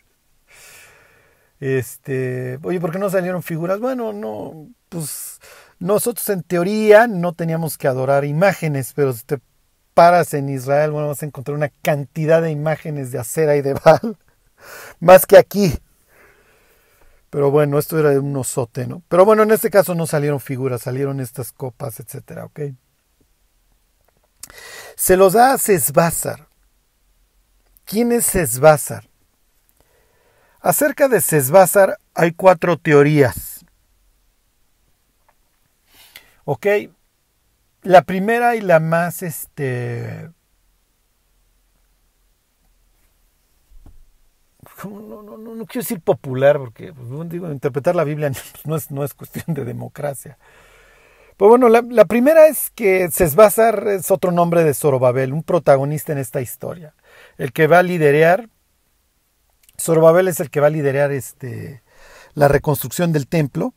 [1.59, 3.81] Este, oye, ¿por qué no salieron figuras?
[3.81, 5.40] Bueno, no, pues
[5.85, 9.38] nosotros en teoría no teníamos que adorar imágenes, pero si te
[9.92, 13.75] paras en Israel, bueno, vas a encontrar una cantidad de imágenes de acera y de
[13.75, 14.16] bal,
[15.01, 15.79] más que aquí.
[17.29, 19.03] Pero bueno, esto era de un osote, ¿no?
[19.09, 22.61] Pero bueno, en este caso no salieron figuras, salieron estas copas, etcétera, ¿ok?
[24.97, 26.49] Se los da a Sesbázar.
[27.85, 29.11] ¿Quién es Sesbázar?
[30.61, 33.54] Acerca de Sesbázar hay cuatro teorías.
[36.44, 36.66] ¿Ok?
[37.83, 40.30] La primera y la más, este...
[44.85, 48.30] No, no, no, no quiero decir popular, porque pues, digo, interpretar la Biblia
[48.64, 50.38] no es, no es cuestión de democracia.
[51.37, 56.12] Pues bueno, la, la, primera es que Sesbazar es otro nombre de Zorobabel, un protagonista
[56.12, 56.94] en esta historia.
[57.38, 58.48] El que va a liderar,
[59.80, 61.83] Zorobabel es el que va a liderar este,
[62.35, 63.74] la reconstrucción del templo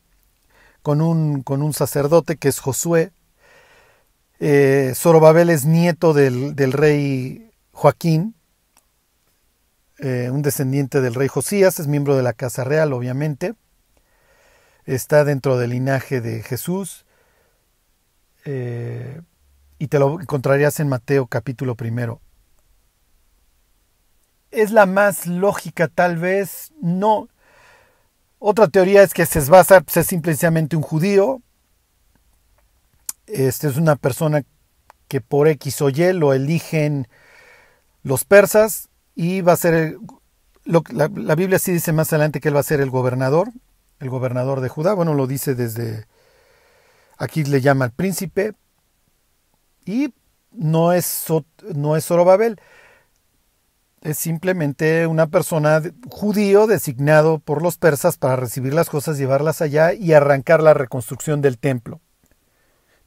[0.82, 3.12] con un, con un sacerdote que es Josué.
[4.40, 8.34] Eh, Zorobabel es nieto del, del rey Joaquín,
[9.98, 13.54] eh, un descendiente del rey Josías, es miembro de la Casa Real, obviamente.
[14.86, 17.04] Está dentro del linaje de Jesús
[18.44, 19.20] eh,
[19.78, 22.20] y te lo encontrarías en Mateo capítulo primero.
[24.50, 27.28] Es la más lógica tal vez, no.
[28.38, 31.42] Otra teoría es que Sesbazar es simplemente un judío.
[33.26, 34.44] Este es una persona
[35.08, 37.08] que por X o Y lo eligen
[38.02, 39.96] los persas y va a ser,
[40.64, 43.50] la, la Biblia sí dice más adelante que él va a ser el gobernador,
[44.00, 46.06] el gobernador de Judá, bueno, lo dice desde
[47.18, 48.54] Aquí le llama al príncipe
[49.84, 50.14] y
[50.52, 51.24] no es,
[51.74, 52.60] no es Zorobabel.
[54.02, 59.92] Es simplemente una persona judío designado por los persas para recibir las cosas, llevarlas allá
[59.92, 62.00] y arrancar la reconstrucción del templo.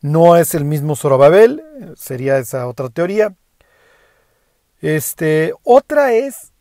[0.01, 1.63] No es el mismo Zorobabel,
[1.95, 3.35] sería esa otra teoría.
[4.81, 6.51] Este, otra es,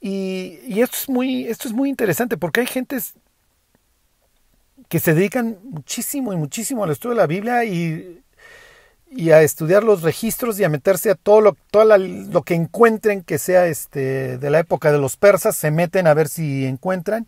[0.00, 3.14] y, y esto, es muy, esto es muy interesante porque hay gentes
[4.88, 8.22] que se dedican muchísimo y muchísimo al estudio de la Biblia y,
[9.10, 13.22] y a estudiar los registros y a meterse a todo lo, todo lo que encuentren
[13.22, 17.26] que sea este, de la época de los persas, se meten a ver si encuentran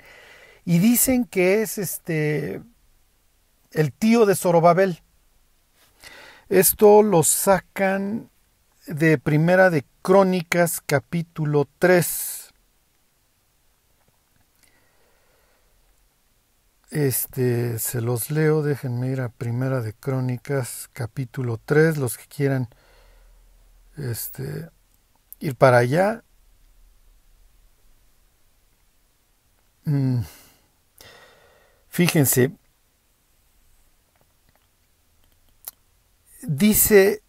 [0.65, 2.61] y dicen que es este
[3.73, 5.01] el tío de Zorobabel.
[6.49, 8.29] Esto lo sacan
[8.87, 12.30] de Primera de Crónicas capítulo 3.
[16.91, 22.69] Este, se los leo, déjenme ir a Primera de Crónicas, capítulo 3, los que quieran
[23.97, 24.69] este,
[25.39, 26.25] ir para allá.
[29.85, 30.23] Mm.
[31.89, 32.53] Fíjense,
[36.43, 37.23] dice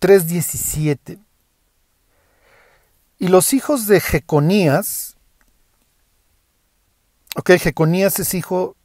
[0.00, 1.18] 3.17,
[3.18, 5.15] y los hijos de Jeconías,
[7.38, 8.76] Ok, Jeconías es hijo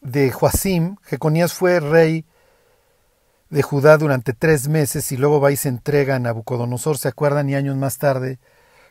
[0.00, 0.96] de Joacim.
[1.02, 2.24] Jeconías fue rey
[3.50, 6.96] de Judá durante tres meses y luego va y se entrega a Nabucodonosor.
[6.96, 7.50] ¿Se acuerdan?
[7.50, 8.38] Y años más tarde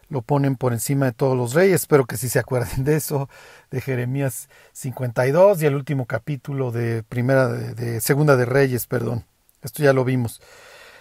[0.10, 1.82] lo ponen por encima de todos los reyes.
[1.82, 3.30] Espero que sí se acuerden de eso,
[3.72, 9.26] de Jeremías 52 y el último capítulo de primera de, segunda de Reyes, perdón.
[9.64, 10.40] Esto ya lo vimos.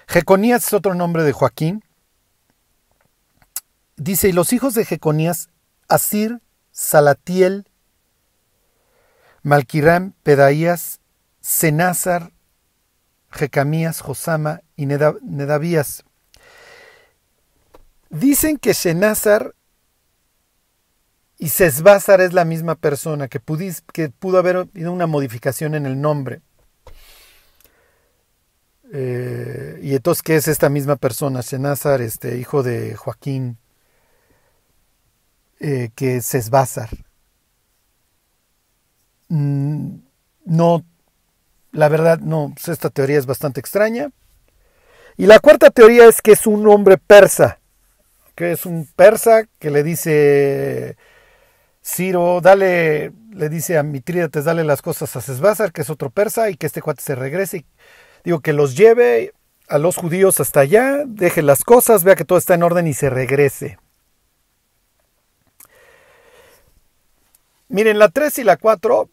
[0.06, 1.84] Jeconías es otro nombre de Joaquín.
[3.98, 5.50] Dice, y los hijos de Jeconías
[5.88, 7.66] Asir, Salatiel,
[9.42, 11.00] Malquiram, Pedaías,
[11.40, 12.32] Senázar,
[13.30, 16.04] Jecamías, Josama y Nedavías.
[18.10, 19.54] Dicen que Senázar
[21.38, 23.40] y Sesbázar es la misma persona, que,
[23.92, 26.42] que pudo haber habido una modificación en el nombre.
[28.92, 31.42] Eh, y entonces, ¿qué es esta misma persona?
[31.42, 33.58] Senázar, este, hijo de Joaquín,
[35.60, 36.90] eh, que es Sesbazar.
[39.28, 39.98] Mm,
[40.44, 40.84] no,
[41.72, 44.10] la verdad, no, pues esta teoría es bastante extraña.
[45.16, 47.58] Y la cuarta teoría es que es un hombre persa,
[48.34, 50.96] que es un persa que le dice
[51.84, 56.50] Ciro, dale, le dice a Mitrídates, dale las cosas a Sesbazar, que es otro persa,
[56.50, 57.64] y que este cuate se regrese.
[58.24, 59.32] Digo, que los lleve
[59.68, 62.94] a los judíos hasta allá, deje las cosas, vea que todo está en orden y
[62.94, 63.78] se regrese.
[67.68, 69.10] Miren, la 3 y la 4,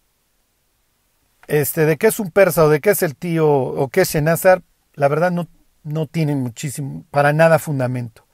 [1.48, 4.10] este, de qué es un persa o de qué es el tío o qué es
[4.12, 5.48] Shenazar, la verdad no,
[5.84, 8.26] no tienen muchísimo, para nada fundamento.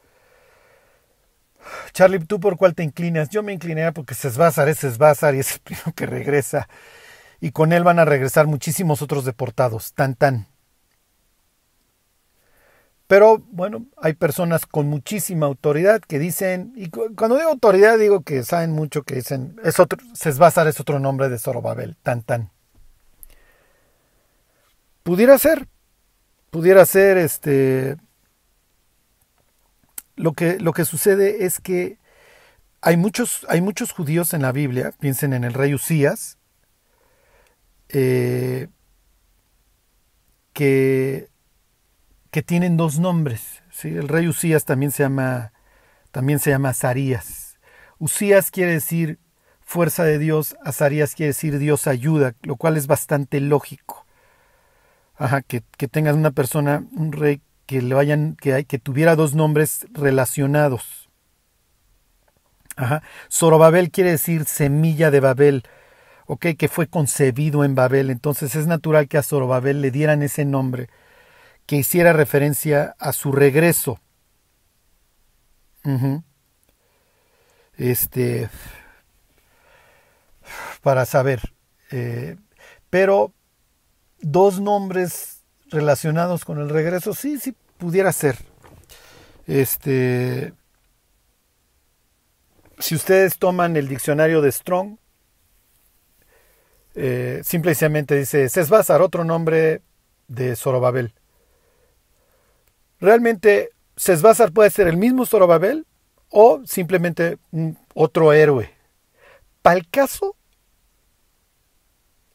[1.93, 3.30] Charlie, ¿tú por cuál te inclinas?
[3.30, 6.67] Yo me incliné porque Sesbázar es Sesbázar y es el primero que regresa.
[7.39, 9.93] Y con él van a regresar muchísimos otros deportados.
[9.93, 10.47] Tan tan.
[13.12, 18.41] Pero bueno, hay personas con muchísima autoridad que dicen, y cuando digo autoridad digo que
[18.43, 22.51] saben mucho, que dicen, es otro, Sesbazar es otro nombre de Zorobabel, tan tan.
[25.03, 25.68] Pudiera ser,
[26.51, 27.97] pudiera ser este...
[30.16, 31.99] Lo que, lo que sucede es que
[32.80, 36.38] hay muchos, hay muchos judíos en la Biblia, piensen en el rey Usías,
[37.89, 38.70] eh,
[40.53, 41.30] que
[42.32, 43.61] que tienen dos nombres.
[43.84, 45.51] El rey Usías también se llama,
[46.11, 47.59] también se llama Azarías.
[47.99, 49.19] Usías quiere decir
[49.59, 54.05] fuerza de Dios, Azarías quiere decir Dios ayuda, lo cual es bastante lógico.
[55.15, 59.36] Ajá, que, que tengas una persona, un rey que le vayan, que, que tuviera dos
[59.36, 61.09] nombres relacionados.
[62.75, 63.03] Ajá.
[63.29, 65.63] Zorobabel quiere decir semilla de Babel,
[66.25, 68.09] ok, que fue concebido en Babel.
[68.09, 70.89] Entonces es natural que a Zorobabel le dieran ese nombre
[71.66, 73.99] que hiciera referencia a su regreso.
[77.78, 78.49] Este,
[80.82, 81.53] para saber.
[81.91, 82.38] Eh,
[82.89, 83.34] pero
[84.22, 88.38] dos nombres relacionados con el regreso, sí, sí, pudiera ser.
[89.47, 90.53] Este,
[92.80, 94.97] si ustedes toman el diccionario de Strong,
[96.93, 99.82] eh, simplemente dice Sesbazar, otro nombre
[100.28, 101.14] de Zorobabel.
[103.01, 105.85] Realmente Sesbazar puede ser el mismo Zorobabel
[106.29, 107.39] o simplemente
[107.93, 108.71] otro héroe.
[109.61, 110.35] Para el caso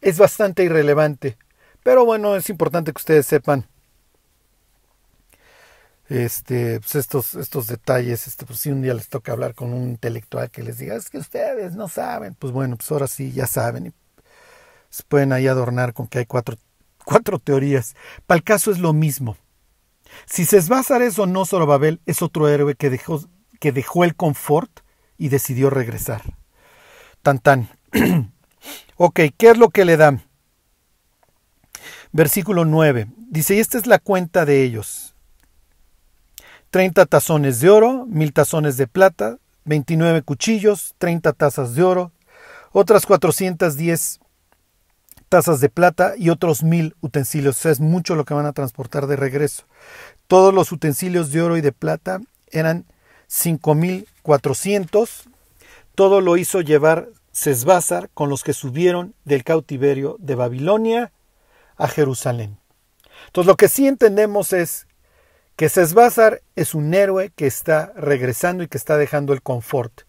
[0.00, 1.38] es bastante irrelevante,
[1.82, 3.66] pero bueno, es importante que ustedes sepan
[6.08, 8.26] este, pues estos, estos detalles.
[8.26, 11.10] Este, pues si un día les toca hablar con un intelectual que les diga, es
[11.10, 13.86] que ustedes no saben, pues bueno, pues ahora sí ya saben.
[13.86, 13.92] Y
[14.90, 16.56] se pueden ahí adornar con que hay cuatro,
[17.04, 17.94] cuatro teorías.
[18.26, 19.36] Para el caso es lo mismo.
[20.26, 23.20] Si Sesbazar es o no Zorobabel, es otro héroe que dejó,
[23.60, 24.80] que dejó el confort
[25.18, 26.22] y decidió regresar.
[27.22, 27.68] Tan tan.
[28.96, 30.22] ok, ¿qué es lo que le dan?
[32.12, 33.08] Versículo 9.
[33.28, 35.14] Dice, y esta es la cuenta de ellos.
[36.70, 42.12] 30 tazones de oro, mil tazones de plata, 29 cuchillos, 30 tazas de oro,
[42.72, 44.20] otras 410
[45.28, 47.64] tazas de plata y otros mil utensilios.
[47.66, 49.64] es mucho lo que van a transportar de regreso.
[50.26, 52.20] Todos los utensilios de oro y de plata
[52.50, 52.84] eran
[53.28, 55.28] 5400.
[55.94, 61.12] Todo lo hizo llevar Sesbazar con los que subieron del cautiverio de Babilonia
[61.76, 62.58] a Jerusalén.
[63.26, 64.86] Entonces lo que sí entendemos es
[65.56, 70.02] que Sesbazar es un héroe que está regresando y que está dejando el confort.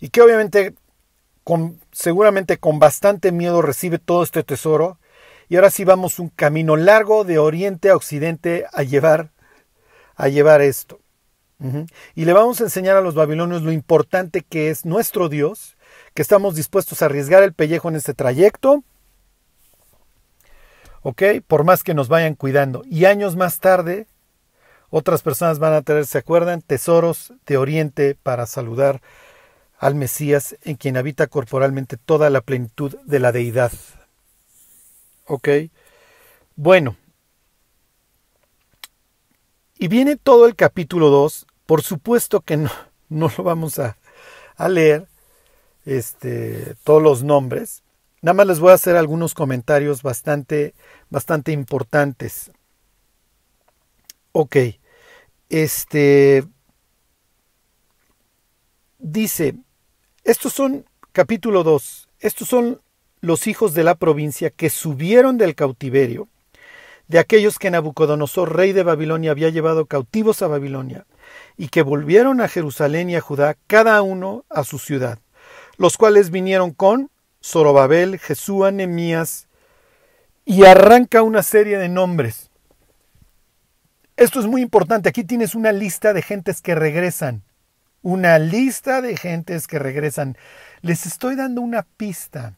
[0.00, 0.74] Y que obviamente
[1.92, 4.98] seguramente con bastante miedo recibe todo este tesoro.
[5.48, 9.30] Y ahora sí vamos un camino largo de oriente a occidente a llevar,
[10.16, 11.00] a llevar esto.
[12.14, 15.78] Y le vamos a enseñar a los babilonios lo importante que es nuestro Dios,
[16.12, 18.84] que estamos dispuestos a arriesgar el pellejo en este trayecto.
[21.02, 21.22] ¿Ok?
[21.46, 22.82] Por más que nos vayan cuidando.
[22.86, 24.06] Y años más tarde,
[24.90, 26.60] otras personas van a tener, ¿se acuerdan?
[26.60, 29.00] Tesoros de Oriente para saludar
[29.84, 33.70] al Mesías en quien habita corporalmente toda la plenitud de la deidad.
[35.26, 35.46] ¿Ok?
[36.56, 36.96] Bueno.
[39.78, 41.46] Y viene todo el capítulo 2.
[41.66, 42.70] Por supuesto que no,
[43.10, 43.98] no lo vamos a,
[44.56, 45.06] a leer.
[45.84, 47.82] Este, todos los nombres.
[48.22, 50.72] Nada más les voy a hacer algunos comentarios bastante,
[51.10, 52.50] bastante importantes.
[54.32, 54.56] Ok.
[55.50, 56.42] Este.
[58.98, 59.58] Dice,
[60.24, 62.80] estos son, capítulo 2, estos son
[63.20, 66.28] los hijos de la provincia que subieron del cautiverio,
[67.08, 71.06] de aquellos que Nabucodonosor, rey de Babilonia, había llevado cautivos a Babilonia,
[71.58, 75.18] y que volvieron a Jerusalén y a Judá, cada uno a su ciudad,
[75.76, 77.10] los cuales vinieron con
[77.42, 79.48] Zorobabel, Jesúa, Nemías,
[80.46, 82.50] y arranca una serie de nombres.
[84.16, 85.08] Esto es muy importante.
[85.08, 87.42] Aquí tienes una lista de gentes que regresan
[88.04, 90.36] una lista de gentes que regresan.
[90.82, 92.54] Les estoy dando una pista.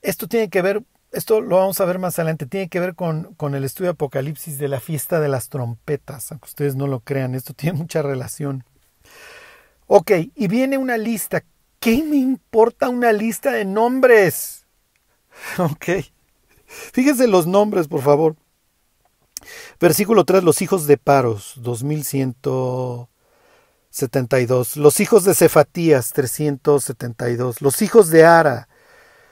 [0.00, 3.34] Esto tiene que ver, esto lo vamos a ver más adelante, tiene que ver con,
[3.34, 7.00] con el estudio de Apocalipsis de la fiesta de las trompetas, aunque ustedes no lo
[7.00, 8.64] crean, esto tiene mucha relación.
[9.86, 11.44] Ok, y viene una lista.
[11.80, 14.66] ¿Qué me importa una lista de nombres?
[15.58, 15.86] Ok.
[16.66, 18.36] Fíjense los nombres, por favor.
[19.80, 22.36] Versículo 3, los hijos de Paros, 2100,
[23.90, 24.76] 72.
[24.76, 27.60] Los hijos de Cefatías, 372.
[27.60, 28.68] Los hijos de Ara,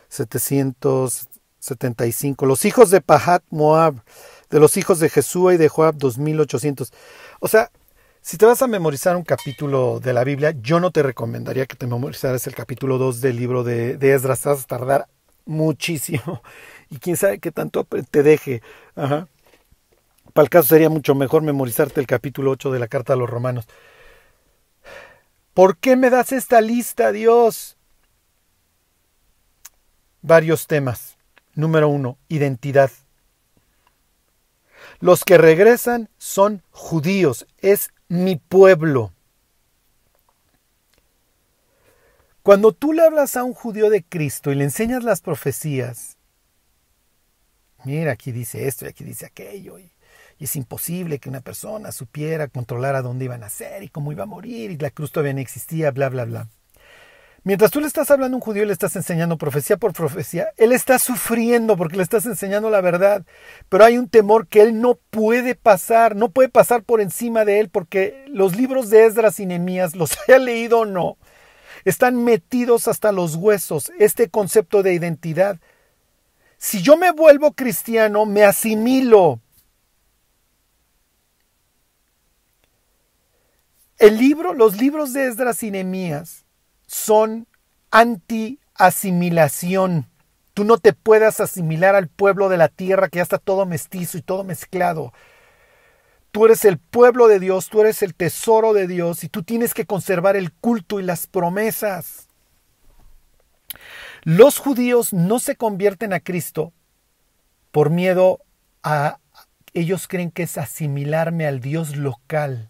[0.08, 2.46] 775.
[2.46, 4.02] Los hijos de Pahat Moab,
[4.50, 6.92] de los hijos de Jesúa y de Joab, 2800.
[7.40, 7.70] O sea,
[8.20, 11.76] si te vas a memorizar un capítulo de la Biblia, yo no te recomendaría que
[11.76, 14.44] te memorizaras el capítulo 2 del libro de, de Esdras.
[14.44, 15.08] Vas a tardar
[15.46, 16.42] muchísimo.
[16.90, 18.62] Y quién sabe qué tanto te deje.
[18.96, 19.28] Ajá.
[20.38, 23.28] Para el caso sería mucho mejor memorizarte el capítulo 8 de la carta a los
[23.28, 23.66] romanos.
[25.52, 27.76] ¿Por qué me das esta lista, Dios?
[30.22, 31.18] Varios temas.
[31.56, 32.92] Número uno, identidad.
[35.00, 39.12] Los que regresan son judíos, es mi pueblo.
[42.44, 46.16] Cuando tú le hablas a un judío de Cristo y le enseñas las profecías,
[47.82, 49.90] mira, aquí dice esto y aquí dice aquello, y,
[50.44, 54.24] es imposible que una persona supiera controlar a dónde iba a nacer y cómo iba
[54.24, 56.48] a morir, y la cruz todavía no existía, bla, bla, bla.
[57.44, 60.48] Mientras tú le estás hablando a un judío y le estás enseñando profecía por profecía,
[60.56, 63.24] él está sufriendo porque le estás enseñando la verdad.
[63.68, 67.60] Pero hay un temor que él no puede pasar, no puede pasar por encima de
[67.60, 71.16] él porque los libros de Esdras y Nehemías, los haya leído o no,
[71.84, 75.58] están metidos hasta los huesos, este concepto de identidad.
[76.58, 79.40] Si yo me vuelvo cristiano, me asimilo.
[83.98, 86.44] El libro, los libros de Esdras y Nehemías
[86.86, 87.48] son
[87.90, 90.06] anti-asimilación.
[90.54, 94.16] Tú no te puedas asimilar al pueblo de la tierra que ya está todo mestizo
[94.16, 95.12] y todo mezclado.
[96.30, 99.74] Tú eres el pueblo de Dios, tú eres el tesoro de Dios y tú tienes
[99.74, 102.28] que conservar el culto y las promesas.
[104.22, 106.72] Los judíos no se convierten a Cristo
[107.72, 108.38] por miedo
[108.84, 109.18] a...
[109.74, 112.67] Ellos creen que es asimilarme al Dios local.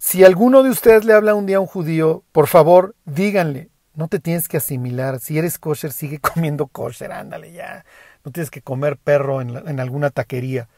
[0.00, 4.08] Si alguno de ustedes le habla un día a un judío, por favor, díganle, no
[4.08, 5.20] te tienes que asimilar.
[5.20, 7.84] Si eres kosher, sigue comiendo kosher, ándale ya.
[8.24, 10.70] No tienes que comer perro en, alguna taquería.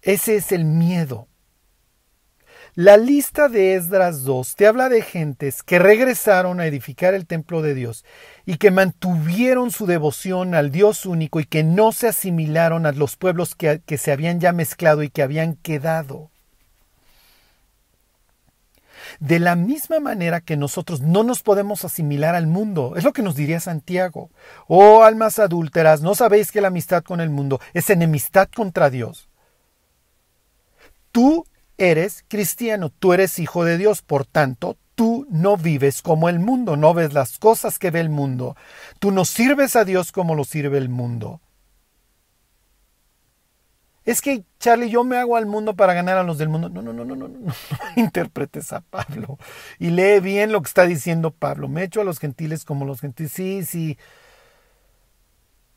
[0.00, 1.28] Ese es el miedo.
[2.74, 7.60] La lista de Esdras 2 te habla de gentes que regresaron a edificar el templo
[7.60, 8.02] de Dios
[8.48, 13.14] y que mantuvieron su devoción al Dios único y que no se asimilaron a los
[13.14, 16.30] pueblos que, que se habían ya mezclado y que habían quedado.
[19.20, 23.20] De la misma manera que nosotros no nos podemos asimilar al mundo, es lo que
[23.20, 24.30] nos diría Santiago.
[24.66, 29.28] Oh almas adúlteras, ¿no sabéis que la amistad con el mundo es enemistad contra Dios?
[31.12, 31.44] Tú
[31.76, 34.78] eres cristiano, tú eres hijo de Dios, por tanto,
[35.30, 38.56] no vives como el mundo, no ves las cosas que ve el mundo,
[38.98, 41.40] tú no sirves a Dios como lo sirve el mundo.
[44.08, 46.70] Es que, Charlie, yo me hago al mundo para ganar a los del mundo.
[46.70, 47.52] No, no, no, no, no, no,
[47.94, 49.36] interpretes a Pablo.
[49.78, 51.68] Y lee bien lo que está diciendo Pablo.
[51.68, 53.32] Me echo a los gentiles como los gentiles.
[53.32, 53.98] Sí, sí.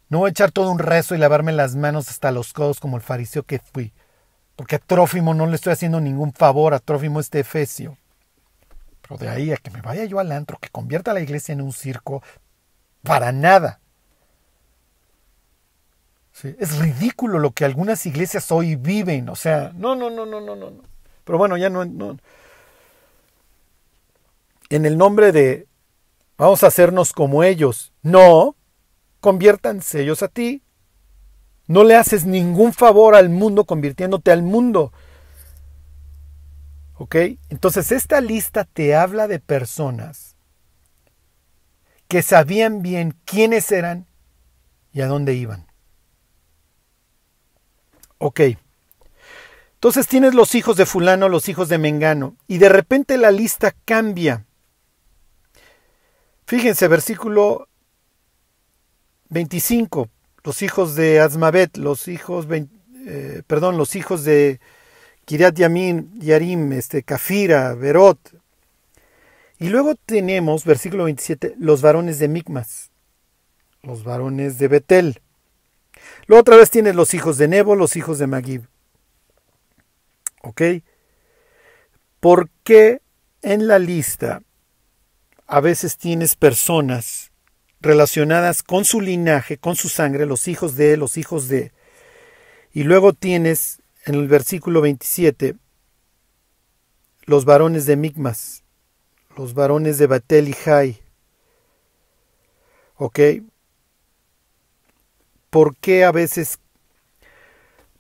[0.07, 2.95] No voy a echar todo un rezo y lavarme las manos hasta los codos como
[2.95, 3.91] el fariseo que fui.
[4.55, 7.97] Porque a Trófimo no le estoy haciendo ningún favor, a Trófimo este Efesio.
[9.18, 11.74] De ahí a que me vaya yo al antro, que convierta la iglesia en un
[11.74, 12.24] circo,
[13.03, 13.80] para nada.
[16.43, 19.30] es ridículo lo que algunas iglesias hoy viven.
[19.30, 20.72] O sea, no, no, no, no, no, no.
[21.24, 21.84] Pero bueno, ya no.
[24.70, 25.68] En el nombre de
[26.38, 27.93] vamos a hacernos como ellos.
[28.01, 28.55] No,
[29.20, 30.64] conviértanse ellos a ti,
[31.68, 34.91] no le haces ningún favor al mundo convirtiéndote al mundo.
[37.49, 40.35] Entonces esta lista te habla de personas
[42.07, 44.07] que sabían bien quiénes eran
[44.93, 45.67] y a dónde iban.
[48.17, 48.41] Ok.
[49.73, 53.73] Entonces tienes los hijos de fulano, los hijos de Mengano, y de repente la lista
[53.85, 54.45] cambia.
[56.45, 57.67] Fíjense, versículo
[59.29, 60.09] 25
[60.43, 62.47] los hijos de Azmabet, los hijos,
[63.05, 64.59] eh, perdón, los hijos de
[65.32, 68.19] Kiriat Yamin, Yarim, este, Kafira, Berot.
[69.59, 72.91] Y luego tenemos, versículo 27, los varones de Micmas,
[73.82, 75.21] los varones de Betel.
[76.27, 78.67] Luego otra vez tienes los hijos de Nebo, los hijos de Magib.
[80.41, 80.63] ¿Ok?
[82.19, 82.99] ¿Por qué
[83.41, 84.43] en la lista
[85.47, 87.32] a veces tienes personas
[87.79, 91.71] relacionadas con su linaje, con su sangre, los hijos de, los hijos de.
[92.73, 95.55] Y luego tienes en el versículo 27
[97.25, 98.63] los varones de Migmas,
[99.37, 101.01] los varones de Batel y Jai.
[102.95, 103.19] ¿Ok?
[105.49, 106.59] ¿Por qué a veces?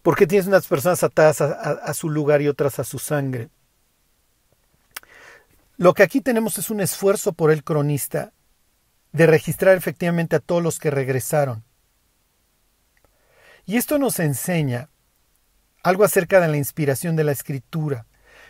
[0.01, 3.49] ¿Por qué tienes unas personas atadas a, su lugar y otras a su sangre?
[5.77, 8.33] Lo que aquí tenemos es un esfuerzo por el cronista
[9.11, 11.63] de registrar efectivamente a todos los que regresaron.
[13.65, 14.89] Y esto nos enseña
[15.83, 18.05] algo acerca de la inspiración de la escritura.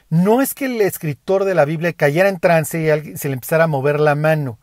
[0.10, 3.64] No es que el escritor de la Biblia cayera en trance y se le empezara
[3.64, 4.60] a mover la mano.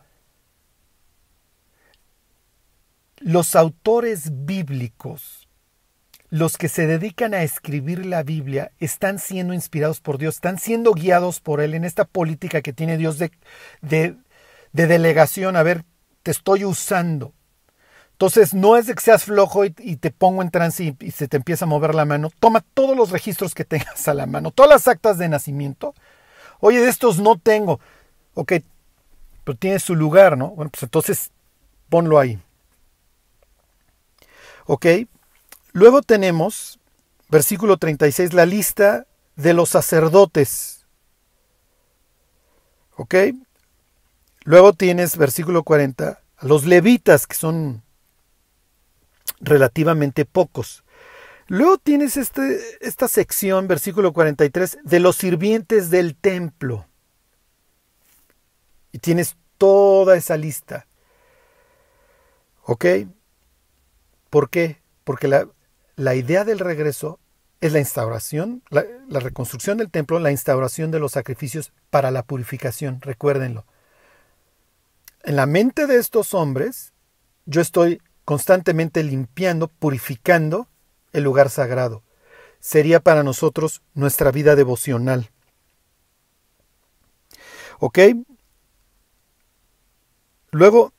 [3.16, 5.48] Los autores bíblicos,
[6.28, 10.92] los que se dedican a escribir la Biblia, están siendo inspirados por Dios, están siendo
[10.92, 13.32] guiados por Él en esta política que tiene Dios de,
[13.80, 14.16] de,
[14.72, 15.56] delegación.
[15.56, 15.84] A ver,
[16.22, 17.32] te estoy usando.
[18.18, 21.36] Entonces, no es de que seas flojo y, te pongo en trance y, se te
[21.36, 22.32] empieza a mover la mano.
[22.40, 25.94] Toma todos los registros que tengas a la mano, todas las actas de nacimiento.
[26.58, 27.78] Oye, de estos no tengo.
[28.34, 28.54] Ok,
[29.44, 30.48] pero tiene su lugar, ¿no?
[30.48, 31.30] Bueno, pues entonces
[31.88, 32.42] ponlo ahí.
[34.66, 34.86] ¿Ok?
[35.72, 36.80] Luego tenemos,
[37.28, 39.06] versículo 36, la lista
[39.36, 40.86] de los sacerdotes.
[42.96, 43.14] ¿Ok?
[44.42, 47.84] Luego tienes, versículo 40, a los levitas, que son
[49.40, 50.84] relativamente pocos.
[51.48, 56.86] Luego tienes este, esta sección, versículo 43, de los sirvientes del templo.
[58.92, 60.86] Y tienes toda esa lista.
[62.64, 62.84] ¿Ok?
[64.28, 64.82] ¿Por qué?
[65.04, 67.18] Porque la, idea del regreso
[67.62, 72.22] es la instauración, la, la, reconstrucción del templo, la instauración de los sacrificios para la
[72.22, 73.64] purificación, recuérdenlo.
[75.24, 76.92] En la mente de estos hombres,
[77.46, 80.68] yo estoy constantemente limpiando, purificando
[81.14, 82.02] el lugar sagrado.
[82.60, 85.30] Sería para nosotros nuestra vida devocional.
[87.78, 88.00] ¿Ok?
[90.50, 90.92] Luego,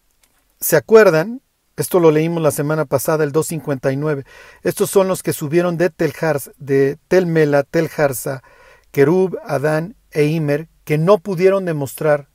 [0.60, 1.44] ¿se acuerdan
[1.78, 4.26] esto lo leímos la semana pasada, el 259.
[4.64, 8.42] Estos son los que subieron de Telhars, de Telmela, Telharsa,
[8.90, 12.28] Kerub, Adán e Imer, que no pudieron demostrar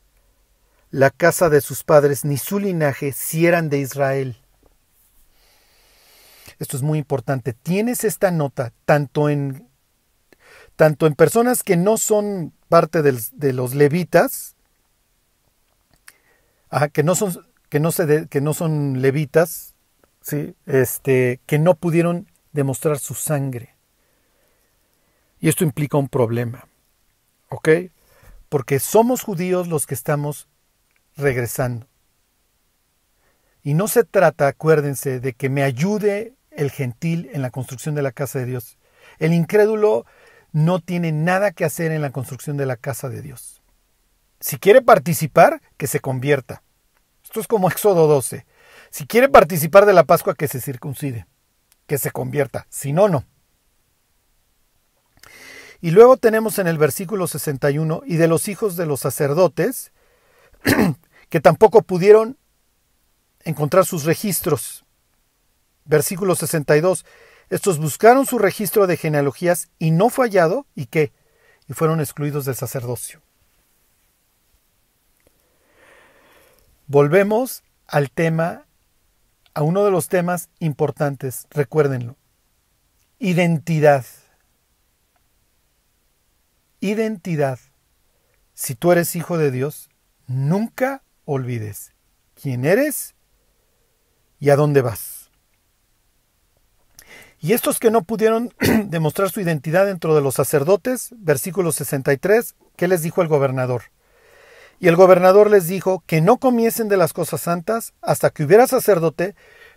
[0.92, 4.43] la casa de sus padres ni su linaje si eran de Israel.
[6.59, 7.52] Esto es muy importante.
[7.52, 9.68] Tienes esta nota tanto en,
[10.76, 14.57] tanto en personas que no son parte de los levitas,
[16.92, 19.74] que no son que no, se que no son levitas,
[20.20, 20.55] ¿sí?
[20.66, 23.74] este, que no pudieron demostrar su sangre.
[25.40, 26.68] Y esto implica un problema.
[27.48, 27.68] ¿Ok?
[28.48, 30.46] Porque somos judíos los que estamos
[31.16, 31.88] regresando.
[33.64, 38.02] Y no se trata, acuérdense, de que me ayude el gentil en la construcción de
[38.02, 38.78] la casa de Dios.
[39.18, 40.07] El incrédulo
[40.52, 43.61] no tiene nada que hacer en la construcción de la casa de Dios.
[44.40, 46.62] Si quiere participar, que se convierta.
[47.22, 48.46] Esto es como Éxodo 12.
[48.90, 51.26] Si quiere participar de la Pascua, que se circuncide,
[51.86, 52.66] que se convierta.
[52.70, 53.24] Si no, no.
[55.80, 59.92] Y luego tenemos en el versículo 61, y de los hijos de los sacerdotes,
[61.28, 62.38] que tampoco pudieron
[63.40, 64.84] encontrar sus registros.
[65.85, 67.05] Versículo 62,
[67.51, 71.12] estos buscaron su registro de genealogías y no fue hallado, ¿y qué?
[71.68, 73.20] Y fueron excluidos del sacerdocio.
[76.87, 78.66] Volvemos al tema,
[79.55, 82.16] a uno de los temas importantes, recuérdenlo.
[83.18, 84.05] Identidad.
[86.80, 87.59] Identidad.
[88.53, 89.89] Si tú eres hijo de Dios,
[90.26, 91.93] nunca olvides
[92.35, 93.14] quién eres
[94.39, 95.14] y a dónde vas.
[97.45, 98.55] Y estos que no pudieron
[98.86, 103.82] demostrar su identidad dentro de los sacerdotes, versículo 63, ¿qué les dijo el gobernador?
[104.80, 108.66] Y el gobernador les dijo que no comiesen de las cosas santas hasta que hubiera
[108.66, 109.34] sacerdote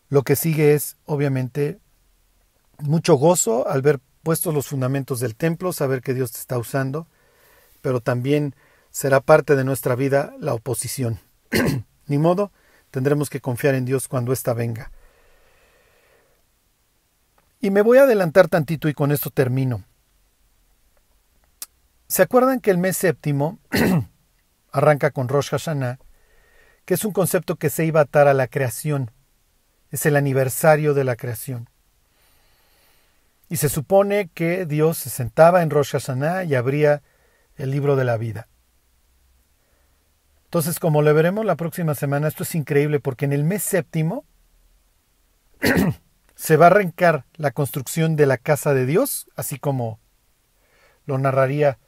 [0.08, 1.78] Lo que sigue es, obviamente,
[2.78, 7.06] mucho gozo al ver puestos los fundamentos del templo, saber que Dios te está usando,
[7.82, 8.54] pero también
[8.90, 11.20] será parte de nuestra vida la oposición.
[12.06, 12.50] Ni modo,
[12.90, 14.90] tendremos que confiar en Dios cuando ésta venga.
[17.62, 19.84] Y me voy a adelantar tantito y con esto termino.
[22.08, 23.60] ¿Se acuerdan que el mes séptimo
[24.72, 26.00] arranca con Rosh Hashanah,
[26.84, 29.12] que es un concepto que se iba a atar a la creación?
[29.90, 31.70] Es el aniversario de la creación.
[33.48, 37.02] Y se supone que Dios se sentaba en Rosh Hashanah y abría
[37.54, 38.48] el libro de la vida.
[40.46, 44.24] Entonces, como lo veremos la próxima semana, esto es increíble porque en el mes séptimo
[46.34, 50.00] se va a arrancar la construcción de la casa de Dios, así como
[51.06, 51.78] lo narraría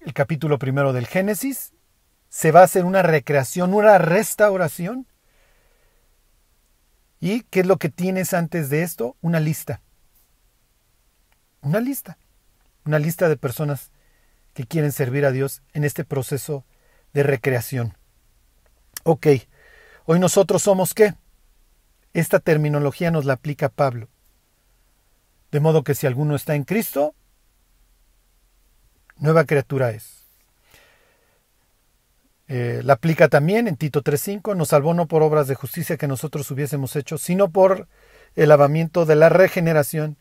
[0.00, 1.72] el capítulo primero del Génesis.
[2.28, 5.06] Se va a hacer una recreación, una restauración.
[7.20, 9.16] ¿Y qué es lo que tienes antes de esto?
[9.20, 9.82] Una lista.
[11.60, 12.18] Una lista.
[12.84, 13.92] Una lista de personas
[14.54, 16.64] que quieren servir a Dios en este proceso
[17.12, 17.96] de recreación.
[19.04, 19.26] Ok,
[20.04, 21.14] hoy nosotros somos qué?
[22.14, 24.08] Esta terminología nos la aplica Pablo.
[25.50, 27.14] De modo que si alguno está en Cristo,
[29.16, 30.22] nueva criatura es.
[32.48, 36.08] Eh, la aplica también en Tito 3.5, nos salvó no por obras de justicia que
[36.08, 37.88] nosotros hubiésemos hecho, sino por
[38.34, 40.18] el lavamiento de la regeneración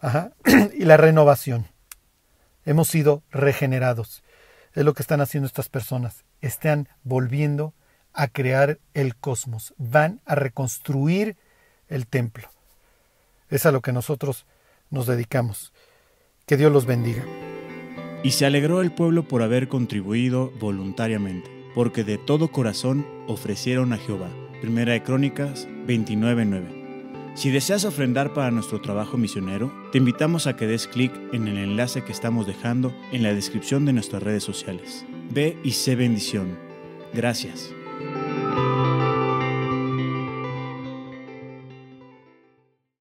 [0.74, 1.66] y la renovación.
[2.64, 4.22] Hemos sido regenerados
[4.74, 6.24] es lo que están haciendo estas personas.
[6.40, 7.74] Están volviendo
[8.12, 9.74] a crear el cosmos.
[9.78, 11.36] Van a reconstruir
[11.88, 12.48] el templo.
[13.48, 14.46] Es a lo que nosotros
[14.90, 15.72] nos dedicamos.
[16.46, 17.24] Que Dios los bendiga.
[18.22, 23.98] Y se alegró el pueblo por haber contribuido voluntariamente, porque de todo corazón ofrecieron a
[23.98, 24.30] Jehová.
[24.60, 26.80] Primera de Crónicas 29:9.
[27.34, 31.56] Si deseas ofrendar para nuestro trabajo misionero, te invitamos a que des clic en el
[31.56, 35.06] enlace que estamos dejando en la descripción de nuestras redes sociales.
[35.30, 36.58] Ve y sé bendición.
[37.14, 37.72] Gracias.
[38.00, 38.59] Música